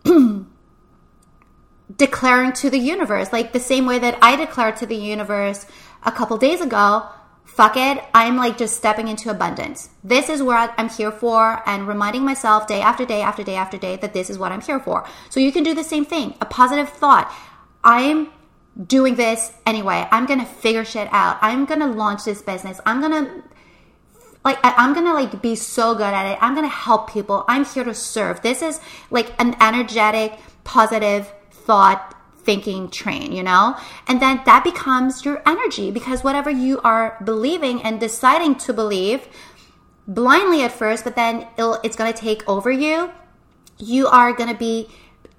[1.96, 5.64] declaring to the universe, like the same way that I declared to the universe
[6.04, 7.08] a couple days ago.
[7.60, 8.02] Fuck it.
[8.14, 9.90] I'm like just stepping into abundance.
[10.02, 13.76] This is what I'm here for and reminding myself day after day after day after
[13.76, 15.06] day that this is what I'm here for.
[15.28, 16.32] So you can do the same thing.
[16.40, 17.30] A positive thought.
[17.84, 18.30] I'm
[18.86, 20.08] doing this anyway.
[20.10, 21.36] I'm going to figure shit out.
[21.42, 22.80] I'm going to launch this business.
[22.86, 23.42] I'm going to
[24.42, 27.66] like I, am gonna like be so good at it i'm gonna help people i'm
[27.66, 32.16] here to serve this is like an energetic positive thought
[32.50, 33.76] thinking train you know?
[34.08, 39.20] And then that becomes your energy because whatever you are believing and deciding to believe
[40.20, 41.34] blindly at first but then
[41.84, 42.96] it's gonna take over you.
[43.78, 44.88] You are gonna be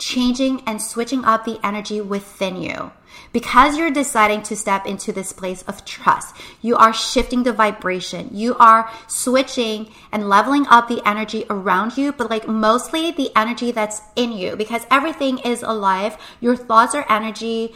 [0.01, 2.91] changing and switching up the energy within you
[3.33, 8.29] because you're deciding to step into this place of trust, you are shifting the vibration.
[8.31, 13.71] You are switching and leveling up the energy around you, but like mostly the energy
[13.71, 16.17] that's in you because everything is alive.
[16.39, 17.73] Your thoughts are energy.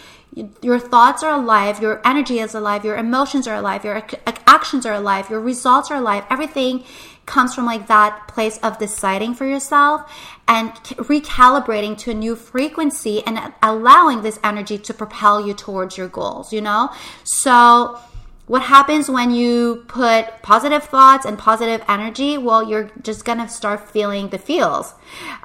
[0.61, 1.81] Your thoughts are alive.
[1.81, 2.83] Your energy is alive.
[2.83, 3.85] Your emotions are alive.
[3.85, 4.03] Your
[4.45, 5.29] actions are alive.
[5.29, 6.25] Your results are alive.
[6.29, 6.83] Everything
[7.25, 10.11] comes from like that place of deciding for yourself
[10.47, 10.71] and
[11.09, 16.53] recalibrating to a new frequency and allowing this energy to propel you towards your goals,
[16.53, 16.89] you know?
[17.23, 17.99] So,
[18.47, 22.37] what happens when you put positive thoughts and positive energy?
[22.37, 24.93] Well, you're just gonna start feeling the feels.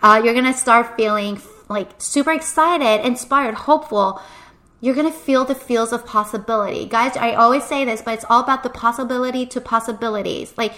[0.03, 4.21] Uh, you're gonna start feeling like super excited, inspired, hopeful.
[4.83, 6.85] You're gonna feel the feels of possibility.
[6.85, 10.53] Guys, I always say this, but it's all about the possibility to possibilities.
[10.59, 10.75] Like,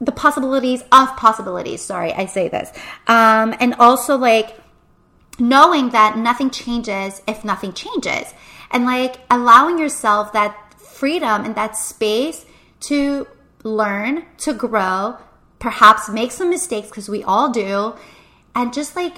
[0.00, 1.82] the possibilities of possibilities.
[1.82, 2.70] Sorry, I say this.
[3.06, 4.58] Um, and also like
[5.38, 8.32] knowing that nothing changes if nothing changes
[8.70, 12.46] and like allowing yourself that freedom and that space
[12.80, 13.26] to
[13.62, 15.16] learn, to grow,
[15.58, 17.94] perhaps make some mistakes because we all do,
[18.54, 19.16] and just like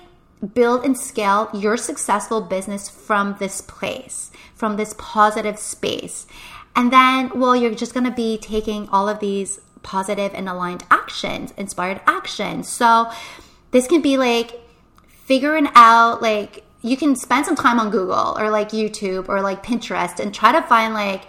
[0.55, 6.27] build and scale your successful business from this place, from this positive space.
[6.75, 10.85] And then, well, you're just going to be taking all of these positive and aligned
[10.91, 12.69] actions, inspired actions.
[12.69, 13.11] So
[13.71, 14.61] this can be like
[15.07, 19.63] figuring out like you can spend some time on Google or like YouTube or like
[19.63, 21.23] Pinterest and try to find like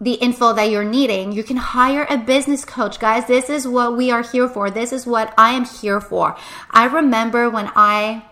[0.00, 1.30] the info that you're needing.
[1.30, 3.26] You can hire a business coach, guys.
[3.26, 4.68] This is what we are here for.
[4.68, 6.36] This is what I am here for.
[6.70, 8.24] I remember when I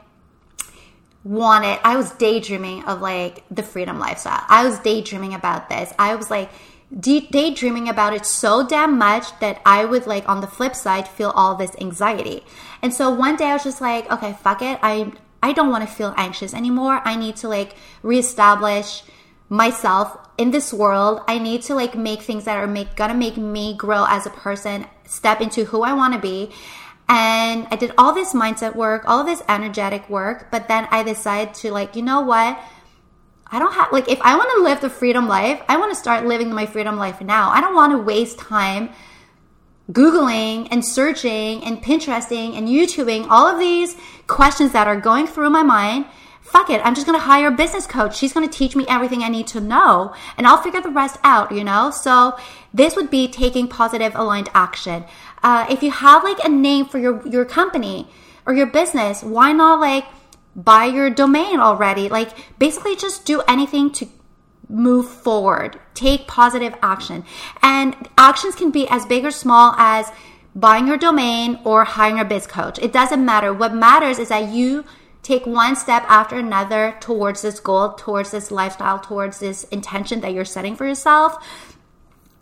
[1.23, 4.43] wanted, I was daydreaming of like the freedom lifestyle.
[4.49, 5.93] I was daydreaming about this.
[5.97, 6.51] I was like,
[6.98, 11.31] daydreaming about it so damn much that I would like on the flip side feel
[11.31, 12.44] all this anxiety.
[12.83, 14.79] And so one day I was just like, okay, fuck it.
[14.83, 17.00] I I don't want to feel anxious anymore.
[17.05, 19.03] I need to like reestablish
[19.48, 21.20] myself in this world.
[21.29, 24.31] I need to like make things that are make gonna make me grow as a
[24.31, 26.50] person, step into who I want to be.
[27.09, 31.55] And I did all this mindset work, all this energetic work, but then I decided
[31.55, 32.61] to like, you know what?
[33.53, 35.99] I don't have, like, if I want to live the freedom life, I want to
[35.99, 37.51] start living my freedom life now.
[37.51, 38.91] I don't want to waste time
[39.91, 43.97] Googling and searching and Pinteresting and YouTubing all of these
[44.29, 46.07] questions that are going through my mind.
[46.43, 46.81] Fuck it.
[46.85, 48.17] I'm just going to hire a business coach.
[48.17, 51.19] She's going to teach me everything I need to know and I'll figure the rest
[51.23, 51.91] out, you know?
[51.91, 52.37] So
[52.73, 55.05] this would be taking positive aligned action.
[55.43, 58.09] Uh, if you have like a name for your, your company
[58.47, 60.05] or your business, why not like,
[60.57, 62.09] buy your domain already.
[62.09, 64.07] Like basically just do anything to
[64.69, 65.79] move forward.
[65.95, 67.25] Take positive action.
[67.63, 70.11] And actions can be as big or small as
[70.55, 72.79] buying your domain or hiring a biz coach.
[72.81, 73.53] It doesn't matter.
[73.53, 74.85] What matters is that you
[75.23, 80.33] take one step after another towards this goal, towards this lifestyle, towards this intention that
[80.33, 81.44] you're setting for yourself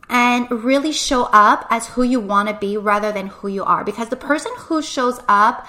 [0.09, 3.85] and really show up as who you want to be rather than who you are
[3.85, 5.67] because the person who shows up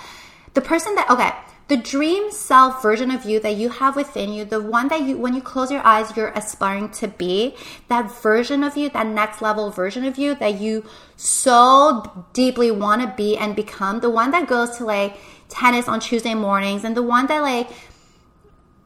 [0.54, 1.34] the person that okay
[1.70, 5.17] the dream self version of you that you have within you, the one that you,
[5.17, 7.55] when you close your eyes, you're aspiring to be,
[7.88, 10.84] that version of you, that next level version of you that you
[11.15, 15.15] so deeply want to be and become, the one that goes to like
[15.47, 17.70] tennis on Tuesday mornings and the one that like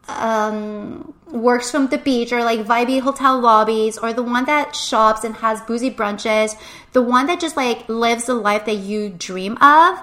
[0.09, 5.23] um, works from the beach or like vibey hotel lobbies or the one that shops
[5.23, 6.57] and has boozy brunches,
[6.91, 9.99] the one that just like lives the life that you dream of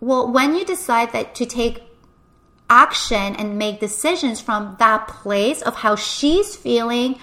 [0.00, 1.82] well, when you decide that to take
[2.70, 7.18] action and make decisions from that place of how she's feeling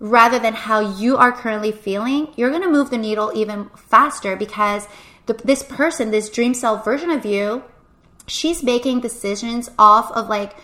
[0.00, 4.36] rather than how you are currently feeling, you're going to move the needle even faster
[4.36, 4.88] because
[5.26, 7.62] the, this person, this dream self version of you,
[8.26, 10.54] she's making decisions off of like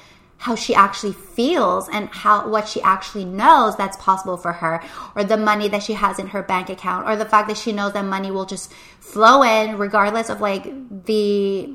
[0.40, 4.82] how she actually feels and how what she actually knows that's possible for her
[5.14, 7.72] or the money that she has in her bank account or the fact that she
[7.72, 10.64] knows that money will just flow in regardless of like
[11.04, 11.70] the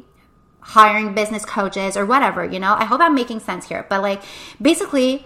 [0.61, 2.73] hiring business coaches or whatever you know?
[2.73, 4.23] I hope i'm making sense here but like
[4.59, 5.23] basically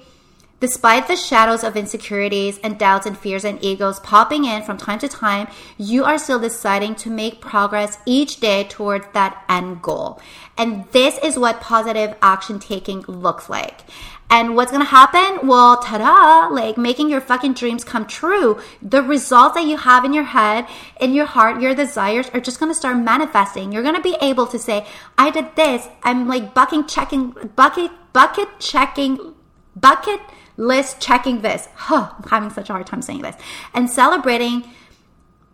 [0.60, 5.00] Despite the shadows of insecurities and doubts and fears and egos popping in from time
[5.00, 5.48] to time,
[5.78, 10.20] you are still deciding to make progress each day towards that end goal.
[10.58, 13.82] And this is what positive action taking looks like.
[14.30, 15.48] And what's gonna happen?
[15.48, 18.60] Well, ta-da, like making your fucking dreams come true.
[18.82, 20.68] The results that you have in your head,
[21.00, 23.72] in your heart, your desires are just gonna start manifesting.
[23.72, 24.86] You're gonna be able to say,
[25.18, 25.88] I did this.
[26.04, 29.34] I'm like bucking checking, bucket, bucket checking,
[29.76, 30.20] bucket
[30.60, 31.68] list checking this.
[31.74, 33.36] Huh, I'm having such a hard time saying this.
[33.74, 34.66] And celebrating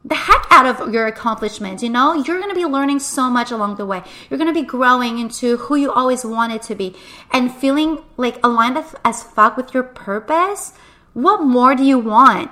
[0.03, 1.81] the heck out of your accomplishments.
[1.81, 4.03] You know, you're going to be learning so much along the way.
[4.29, 6.95] You're going to be growing into who you always wanted to be
[7.31, 10.73] and feeling like aligned as fuck with your purpose.
[11.13, 12.51] What more do you want?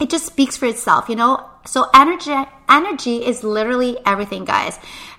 [0.00, 1.48] It just speaks for itself, you know?
[1.66, 2.32] So energy
[2.68, 4.78] energy is literally everything, guys.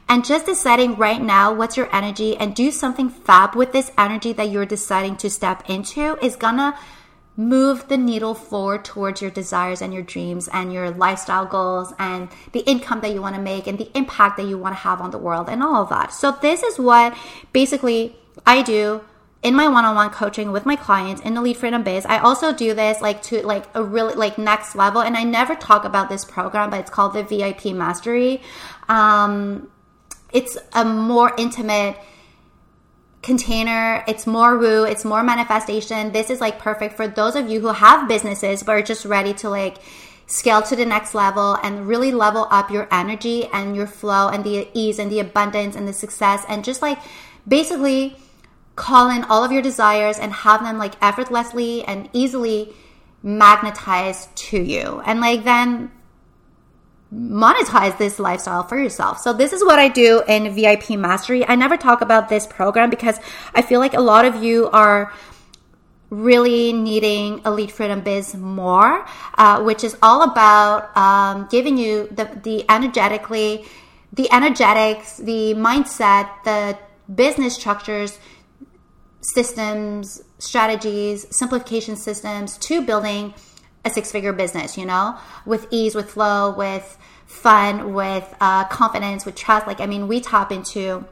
[0.10, 4.34] And just deciding right now what's your energy and do something fab with this energy
[4.34, 6.76] that you're deciding to step into is gonna
[7.38, 12.28] move the needle forward towards your desires and your dreams and your lifestyle goals and
[12.52, 15.00] the income that you want to make and the impact that you want to have
[15.00, 16.12] on the world and all of that.
[16.12, 17.16] So this is what
[17.54, 19.02] basically I do
[19.42, 22.74] in my one-on-one coaching with my clients in the Elite Freedom Biz i also do
[22.74, 26.26] this like to like a really like next level and i never talk about this
[26.26, 28.42] program but it's called the vip mastery
[28.90, 29.70] um,
[30.32, 31.98] it's a more intimate
[33.22, 34.04] container.
[34.08, 36.12] It's more woo, it's more manifestation.
[36.12, 39.34] This is like perfect for those of you who have businesses but are just ready
[39.36, 39.78] to like
[40.26, 44.44] scale to the next level and really level up your energy and your flow and
[44.44, 47.00] the ease and the abundance and the success and just like
[47.48, 48.16] basically
[48.76, 52.74] call in all of your desires and have them like effortlessly and easily
[53.24, 55.02] magnetized to you.
[55.06, 55.92] And like then
[57.14, 59.20] monetize this lifestyle for yourself.
[59.20, 61.48] So this is what I do in VIP Mastery.
[61.48, 63.20] I never talk about this program because
[63.56, 65.12] I feel like a lot of you are
[66.12, 69.06] really needing Elite Freedom Biz more,
[69.38, 73.66] uh, which is all about um, giving you the, the energetically,
[74.14, 76.78] the energetics, the mindset, the
[77.14, 78.20] business structures,
[79.22, 83.34] systems, strategies, simplification systems to building
[83.86, 89.26] a six figure business, you know, with ease, with flow, with fun, with uh, confidence,
[89.26, 89.68] with trust.
[89.68, 91.06] Like, I mean, we tap into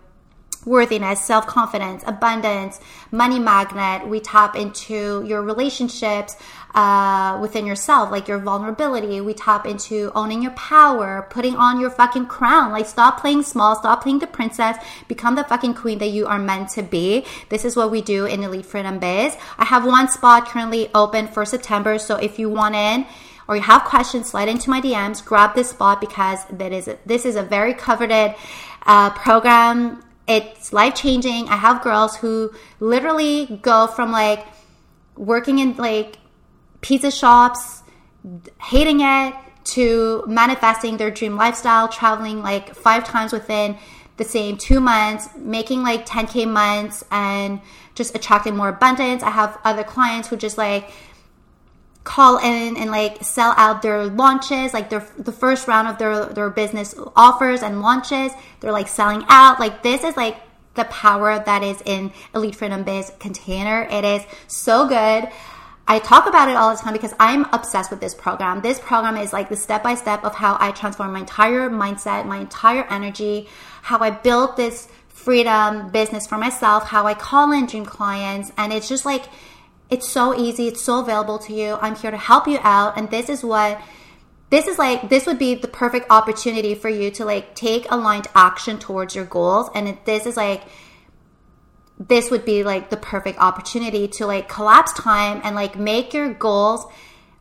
[0.66, 2.80] worthiness, self confidence, abundance,
[3.12, 4.08] money magnet.
[4.08, 6.36] We tap into your relationships
[6.78, 9.20] uh, within yourself, like your vulnerability.
[9.20, 12.72] We tap into owning your power, putting on your fucking crown.
[12.72, 16.38] Like, stop playing small, stop playing the princess, become the fucking queen that you are
[16.38, 17.26] meant to be.
[17.50, 19.36] This is what we do in Elite Freedom Biz.
[19.58, 23.08] I have one spot currently open for September, so if you want in,
[23.48, 27.00] or you have questions, slide into my DMs, grab this spot because that is a,
[27.08, 28.36] this is a very coveted
[28.86, 31.48] uh, program it's life changing.
[31.48, 32.52] I have girls who
[32.82, 34.46] literally go from like
[35.16, 36.18] working in like
[36.82, 37.84] pizza shops,
[38.60, 43.78] hating it, to manifesting their dream lifestyle, traveling like five times within
[44.16, 47.60] the same two months, making like 10K months and
[47.94, 49.24] just attracting more abundance.
[49.24, 50.90] I have other clients who just like
[52.04, 56.26] call in and like sell out their launches, like their the first round of their
[56.26, 58.32] their business offers and launches.
[58.62, 59.60] They're like selling out.
[59.60, 60.38] Like this is like
[60.76, 63.84] the power that is in Elite Freedom Biz container.
[63.92, 65.28] It is so good.
[65.88, 68.62] I talk about it all the time because I'm obsessed with this program.
[68.62, 72.26] This program is like the step by step of how I transform my entire mindset,
[72.26, 73.48] my entire energy,
[73.84, 78.74] how I built this freedom business for myself, how I call in dream clients, and
[78.74, 79.26] it's just like
[79.90, 80.68] it's so easy.
[80.68, 81.78] It's so available to you.
[81.82, 82.98] I'm here to help you out.
[82.98, 83.80] And this is what,
[84.50, 88.28] this is like, this would be the perfect opportunity for you to like take aligned
[88.36, 89.70] action towards your goals.
[89.74, 90.64] And this is like
[92.00, 96.34] this would be like the perfect opportunity to like collapse time and like make your
[96.34, 96.86] goals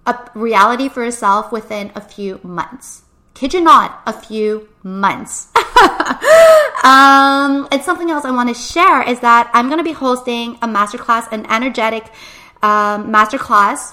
[0.07, 3.03] a reality for yourself within a few months.
[3.35, 5.49] Kid you not, a few months.
[6.83, 10.55] um, and something else I want to share is that I'm going to be hosting
[10.63, 12.05] a masterclass, an energetic
[12.63, 13.93] um, masterclass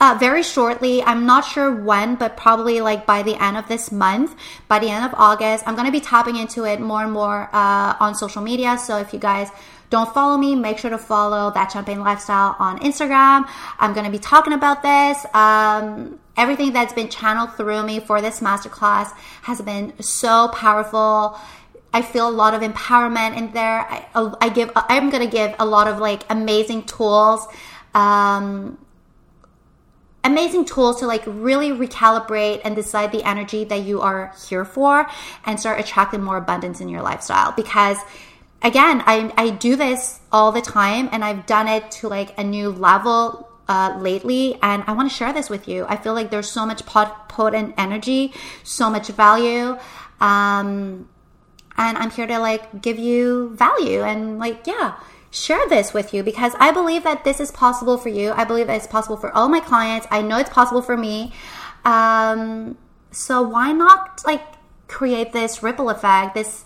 [0.00, 1.02] uh, very shortly.
[1.02, 4.36] I'm not sure when, but probably like by the end of this month,
[4.68, 5.66] by the end of August.
[5.66, 8.78] I'm going to be tapping into it more and more uh, on social media.
[8.78, 9.50] So if you guys
[9.90, 13.48] don't follow me, make sure to follow that champagne lifestyle on Instagram.
[13.78, 15.24] I'm going to be talking about this.
[15.34, 21.38] Um, everything that's been channeled through me for this masterclass has been so powerful.
[21.92, 23.80] I feel a lot of empowerment in there.
[23.80, 24.06] I,
[24.42, 27.48] I give, I'm going to give a lot of like amazing tools.
[27.94, 28.76] Um,
[30.24, 35.08] amazing tools to like really recalibrate and decide the energy that you are here for
[35.44, 37.52] and start attracting more abundance in your lifestyle.
[37.52, 37.98] Because
[38.62, 42.44] again I, I do this all the time and i've done it to like a
[42.44, 45.86] new level uh, lately and i want to share this with you.
[45.88, 48.32] I feel like there's so much pot- potent energy
[48.64, 49.78] so much value
[50.20, 51.08] um,
[51.76, 54.98] and i'm here to like give you value and like yeah
[55.30, 58.32] share this with you because I believe that this is possible for you.
[58.32, 60.06] I believe that it's possible for all my clients.
[60.10, 61.32] I know it's possible for me.
[61.84, 62.76] Um,
[63.10, 64.42] so why not like
[64.86, 66.64] create this ripple effect, this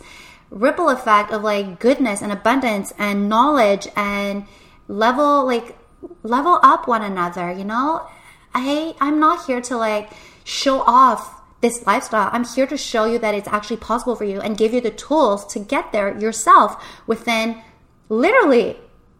[0.51, 4.47] ripple effect of like goodness and abundance and knowledge and
[4.89, 5.77] level like
[6.23, 8.07] level up one another, you know?
[8.55, 10.11] I I'm not here to like
[10.45, 12.29] show off this lifestyle.
[12.33, 14.91] I'm here to show you that it's actually possible for you and give you the
[14.91, 17.63] tools to get there yourself within
[18.13, 18.77] literally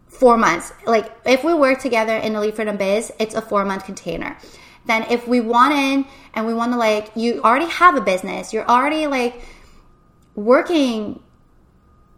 [0.07, 0.71] four months.
[0.85, 4.37] Like if we work together in the Elite Freedom Biz, it's a four month container.
[4.85, 8.53] Then if we want in and we want to like, you already have a business,
[8.53, 9.41] you're already like
[10.35, 11.21] working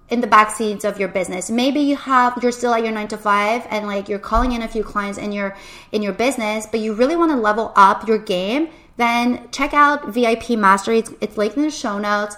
[0.09, 1.49] in the back scenes of your business.
[1.49, 4.61] Maybe you have you're still at your 9 to 5 and like you're calling in
[4.61, 5.55] a few clients in your
[5.93, 10.09] in your business, but you really want to level up your game, then check out
[10.09, 10.99] VIP Mastery.
[10.99, 12.36] It's, it's linked in the show notes.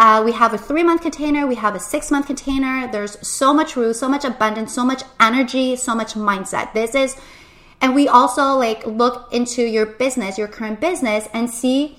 [0.00, 2.90] Uh, we have a three month container, we have a six month container.
[2.90, 6.72] There's so much room, so much abundance, so much energy, so much mindset.
[6.72, 7.16] This is,
[7.82, 11.98] and we also like look into your business, your current business, and see,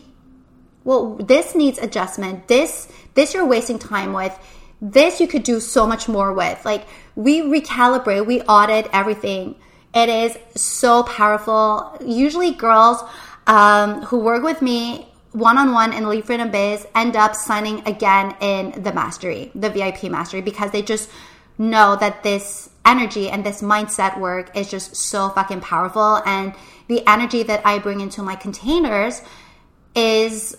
[0.84, 2.48] well, this needs adjustment.
[2.48, 4.36] This, this you're wasting time with.
[4.82, 6.66] This you could do so much more with.
[6.66, 9.58] Like we recalibrate, we audit everything.
[9.94, 11.96] It is so powerful.
[12.04, 13.04] Usually, girls
[13.46, 17.88] um, who work with me one on one in Elite Freedom Biz end up signing
[17.88, 21.10] again in the mastery, the VIP mastery, because they just
[21.58, 26.22] know that this energy and this mindset work is just so fucking powerful.
[26.26, 26.54] And
[26.88, 29.22] the energy that I bring into my containers
[29.96, 30.58] is,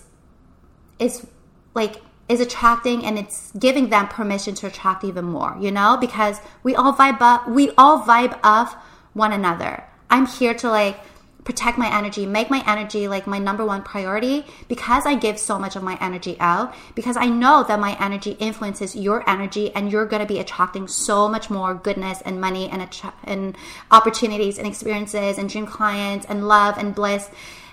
[0.99, 1.27] is
[1.75, 1.97] like,
[2.29, 6.75] is attracting and it's giving them permission to attract even more, you know, because we
[6.75, 8.75] all vibe up, we all vibe off
[9.13, 9.85] one another.
[10.09, 10.99] I'm here to like,
[11.45, 15.59] protect my energy, make my energy like my number one priority because I give so
[15.59, 19.91] much of my energy out, because I know that my energy influences your energy and
[19.91, 22.89] you're going to be attracting so much more goodness and money and,
[23.25, 23.57] and
[23.91, 27.29] opportunities and experiences and dream clients and love and bliss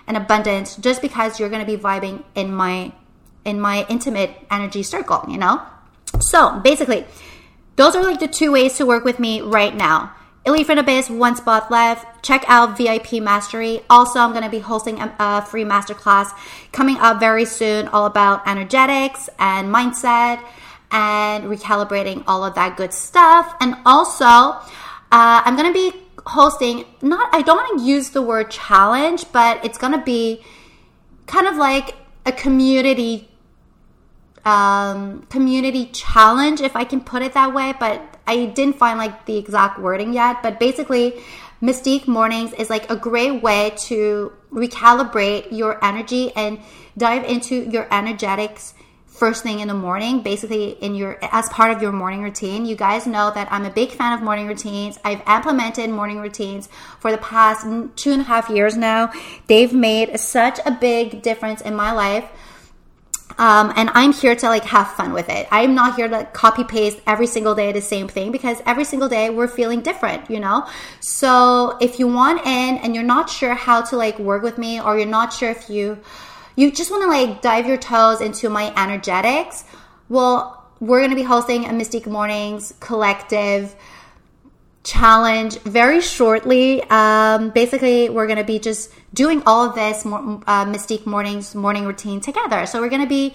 [0.07, 2.91] and abundance just because you're going to be vibing in my
[3.45, 5.61] in my intimate energy circle, you know?
[6.19, 7.05] So, basically,
[7.77, 10.13] those are like the two ways to work with me right now.
[10.45, 12.23] Freedom Biz, one spot left.
[12.23, 13.81] Check out VIP Mastery.
[13.89, 16.31] Also, I'm going to be hosting a, a, free masterclass
[16.71, 20.43] coming up very soon, all about energetics and mindset
[20.91, 23.55] and recalibrating all of that good stuff.
[23.61, 24.61] And also, uh,
[25.11, 29.63] I'm going to be hosting, not, I don't want to use the word challenge, but
[29.63, 30.43] it's going to be
[31.25, 33.29] kind of like a community
[34.45, 37.73] um, community challenge, if I can put it that way.
[37.77, 40.43] But I didn't find like the exact wording yet.
[40.43, 41.19] But basically,
[41.63, 46.59] Mystique Mornings is like a great way to recalibrate your energy and
[46.95, 48.75] dive into your energetics
[49.07, 50.21] first thing in the morning.
[50.21, 52.67] Basically in your as part of your morning routine.
[52.67, 54.99] You guys know that i'm a big fan of morning routines.
[55.03, 56.69] I've implemented morning routines
[56.99, 57.65] for the past
[57.95, 59.11] two and a half years now.
[59.47, 62.29] They've made such a big difference in my life
[63.39, 65.47] um, and I'm here to like have fun with it.
[65.49, 69.07] I'm not here to copy paste every single day the same thing because every single
[69.07, 70.67] day we're feeling different, you know?
[70.99, 74.81] So if you want in and you're not sure how to like work with me
[74.81, 75.97] or you're not sure if you,
[76.57, 79.63] you just want to like dive your toes into my energetics,
[80.09, 83.73] well, we're going to be hosting a Mystique Mornings collective
[84.83, 86.83] challenge very shortly.
[86.89, 91.85] Um, basically, we're going to be just doing all of this uh, Mystique Mornings morning
[91.85, 92.65] routine together.
[92.65, 93.33] So we're going to be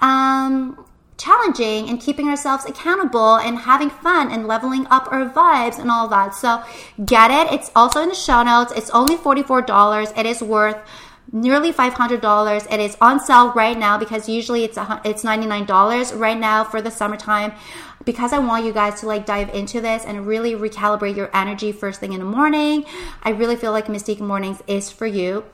[0.00, 0.84] um,
[1.18, 6.08] challenging and keeping ourselves accountable and having fun and leveling up our vibes and all
[6.08, 6.34] that.
[6.34, 6.62] So
[7.04, 7.52] get it.
[7.52, 8.72] It's also in the show notes.
[8.76, 10.18] It's only $44.
[10.18, 10.78] It is worth
[11.32, 12.72] nearly $500.
[12.72, 16.80] It is on sale right now because usually it's a, it's $99 right now for
[16.80, 17.52] the summertime
[18.06, 21.72] because I want you guys to like dive into this and really recalibrate your energy
[21.72, 22.86] first thing in the morning.
[23.22, 25.44] I really feel like Mystique Mornings is for you.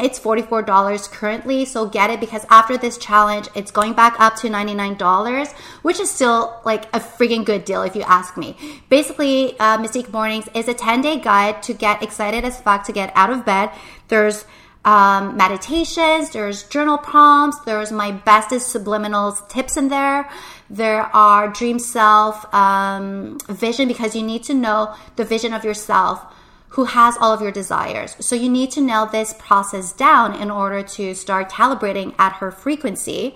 [0.00, 4.48] It's $44 currently, so get it because after this challenge, it's going back up to
[4.48, 8.56] $99, which is still like a freaking good deal if you ask me.
[8.88, 12.92] Basically, uh, Mystique Mornings is a 10 day guide to get excited as fuck to
[12.92, 13.70] get out of bed.
[14.08, 14.46] There's
[14.86, 20.30] um, meditations, there's journal prompts, there's my bestest subliminals tips in there.
[20.70, 26.24] There are dream self um, vision because you need to know the vision of yourself
[26.70, 28.14] who has all of your desires.
[28.20, 32.52] So you need to nail this process down in order to start calibrating at her
[32.52, 33.34] frequency.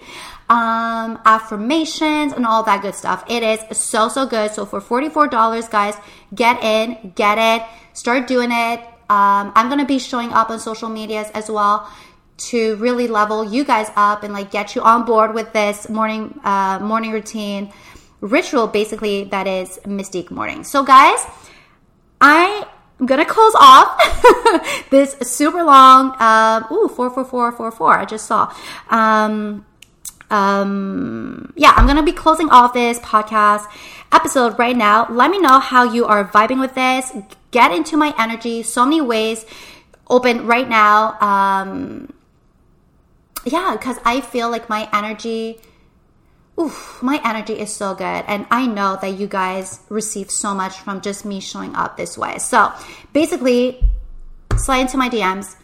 [0.48, 3.24] Um, affirmations and all that good stuff.
[3.28, 4.52] It is so, so good.
[4.52, 5.96] So for $44, guys,
[6.34, 8.78] get in, get it, start doing it.
[9.10, 11.90] Um, I'm going to be showing up on social medias as well
[12.36, 16.38] to really level you guys up and like get you on board with this morning,
[16.44, 17.72] uh, morning routine
[18.24, 20.64] ritual, basically, that is Mystique Morning.
[20.64, 21.24] So guys,
[22.20, 22.66] I
[22.98, 24.00] I'm gonna close off
[24.90, 28.54] this super long, um, ooh, 44444, I just saw.
[28.88, 29.66] Um,
[30.30, 33.66] um, yeah, I'm gonna be closing off this podcast
[34.10, 35.06] episode right now.
[35.10, 37.12] Let me know how you are vibing with this.
[37.50, 38.62] Get into my energy.
[38.62, 39.44] So many ways
[40.08, 41.18] open right now.
[41.20, 42.12] Um,
[43.44, 45.60] yeah, because I feel like my energy
[46.58, 48.24] oof, my energy is so good.
[48.26, 52.16] And I know that you guys receive so much from just me showing up this
[52.16, 52.38] way.
[52.38, 52.72] So
[53.12, 53.80] basically,
[54.56, 55.56] slide into my DMs.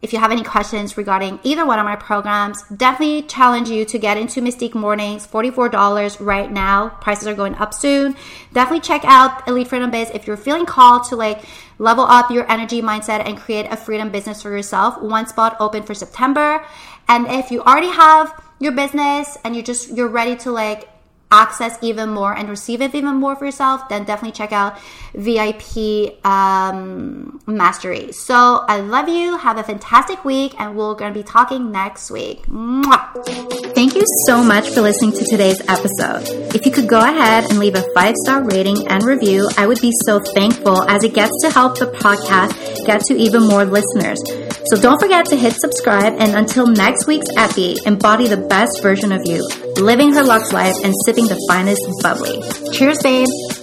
[0.00, 3.98] If you have any questions regarding either one of my programs, definitely challenge you to
[4.00, 6.88] get into Mystique Mornings, $44 right now.
[6.88, 8.16] Prices are going up soon.
[8.52, 11.44] Definitely check out Elite Freedom Biz if you're feeling called to like
[11.78, 15.00] level up your energy mindset and create a freedom business for yourself.
[15.00, 16.64] One spot open for September.
[17.08, 20.88] And if you already have your business and you're just you're ready to like
[21.32, 24.78] access even more and receive it even more for yourself, then definitely check out
[25.14, 28.12] VIP um, Mastery.
[28.12, 29.38] So I love you.
[29.38, 32.46] Have a fantastic week, and we're going to be talking next week.
[32.46, 33.74] Mwah.
[33.74, 36.28] Thank you so much for listening to today's episode.
[36.54, 39.80] If you could go ahead and leave a five star rating and review, I would
[39.80, 44.20] be so thankful as it gets to help the podcast get to even more listeners.
[44.66, 49.12] So don't forget to hit subscribe, and until next week's epi, embody the best version
[49.12, 49.46] of you,
[49.76, 52.42] living her Lux life and sipping the finest bubbly.
[52.72, 53.61] Cheers, babe!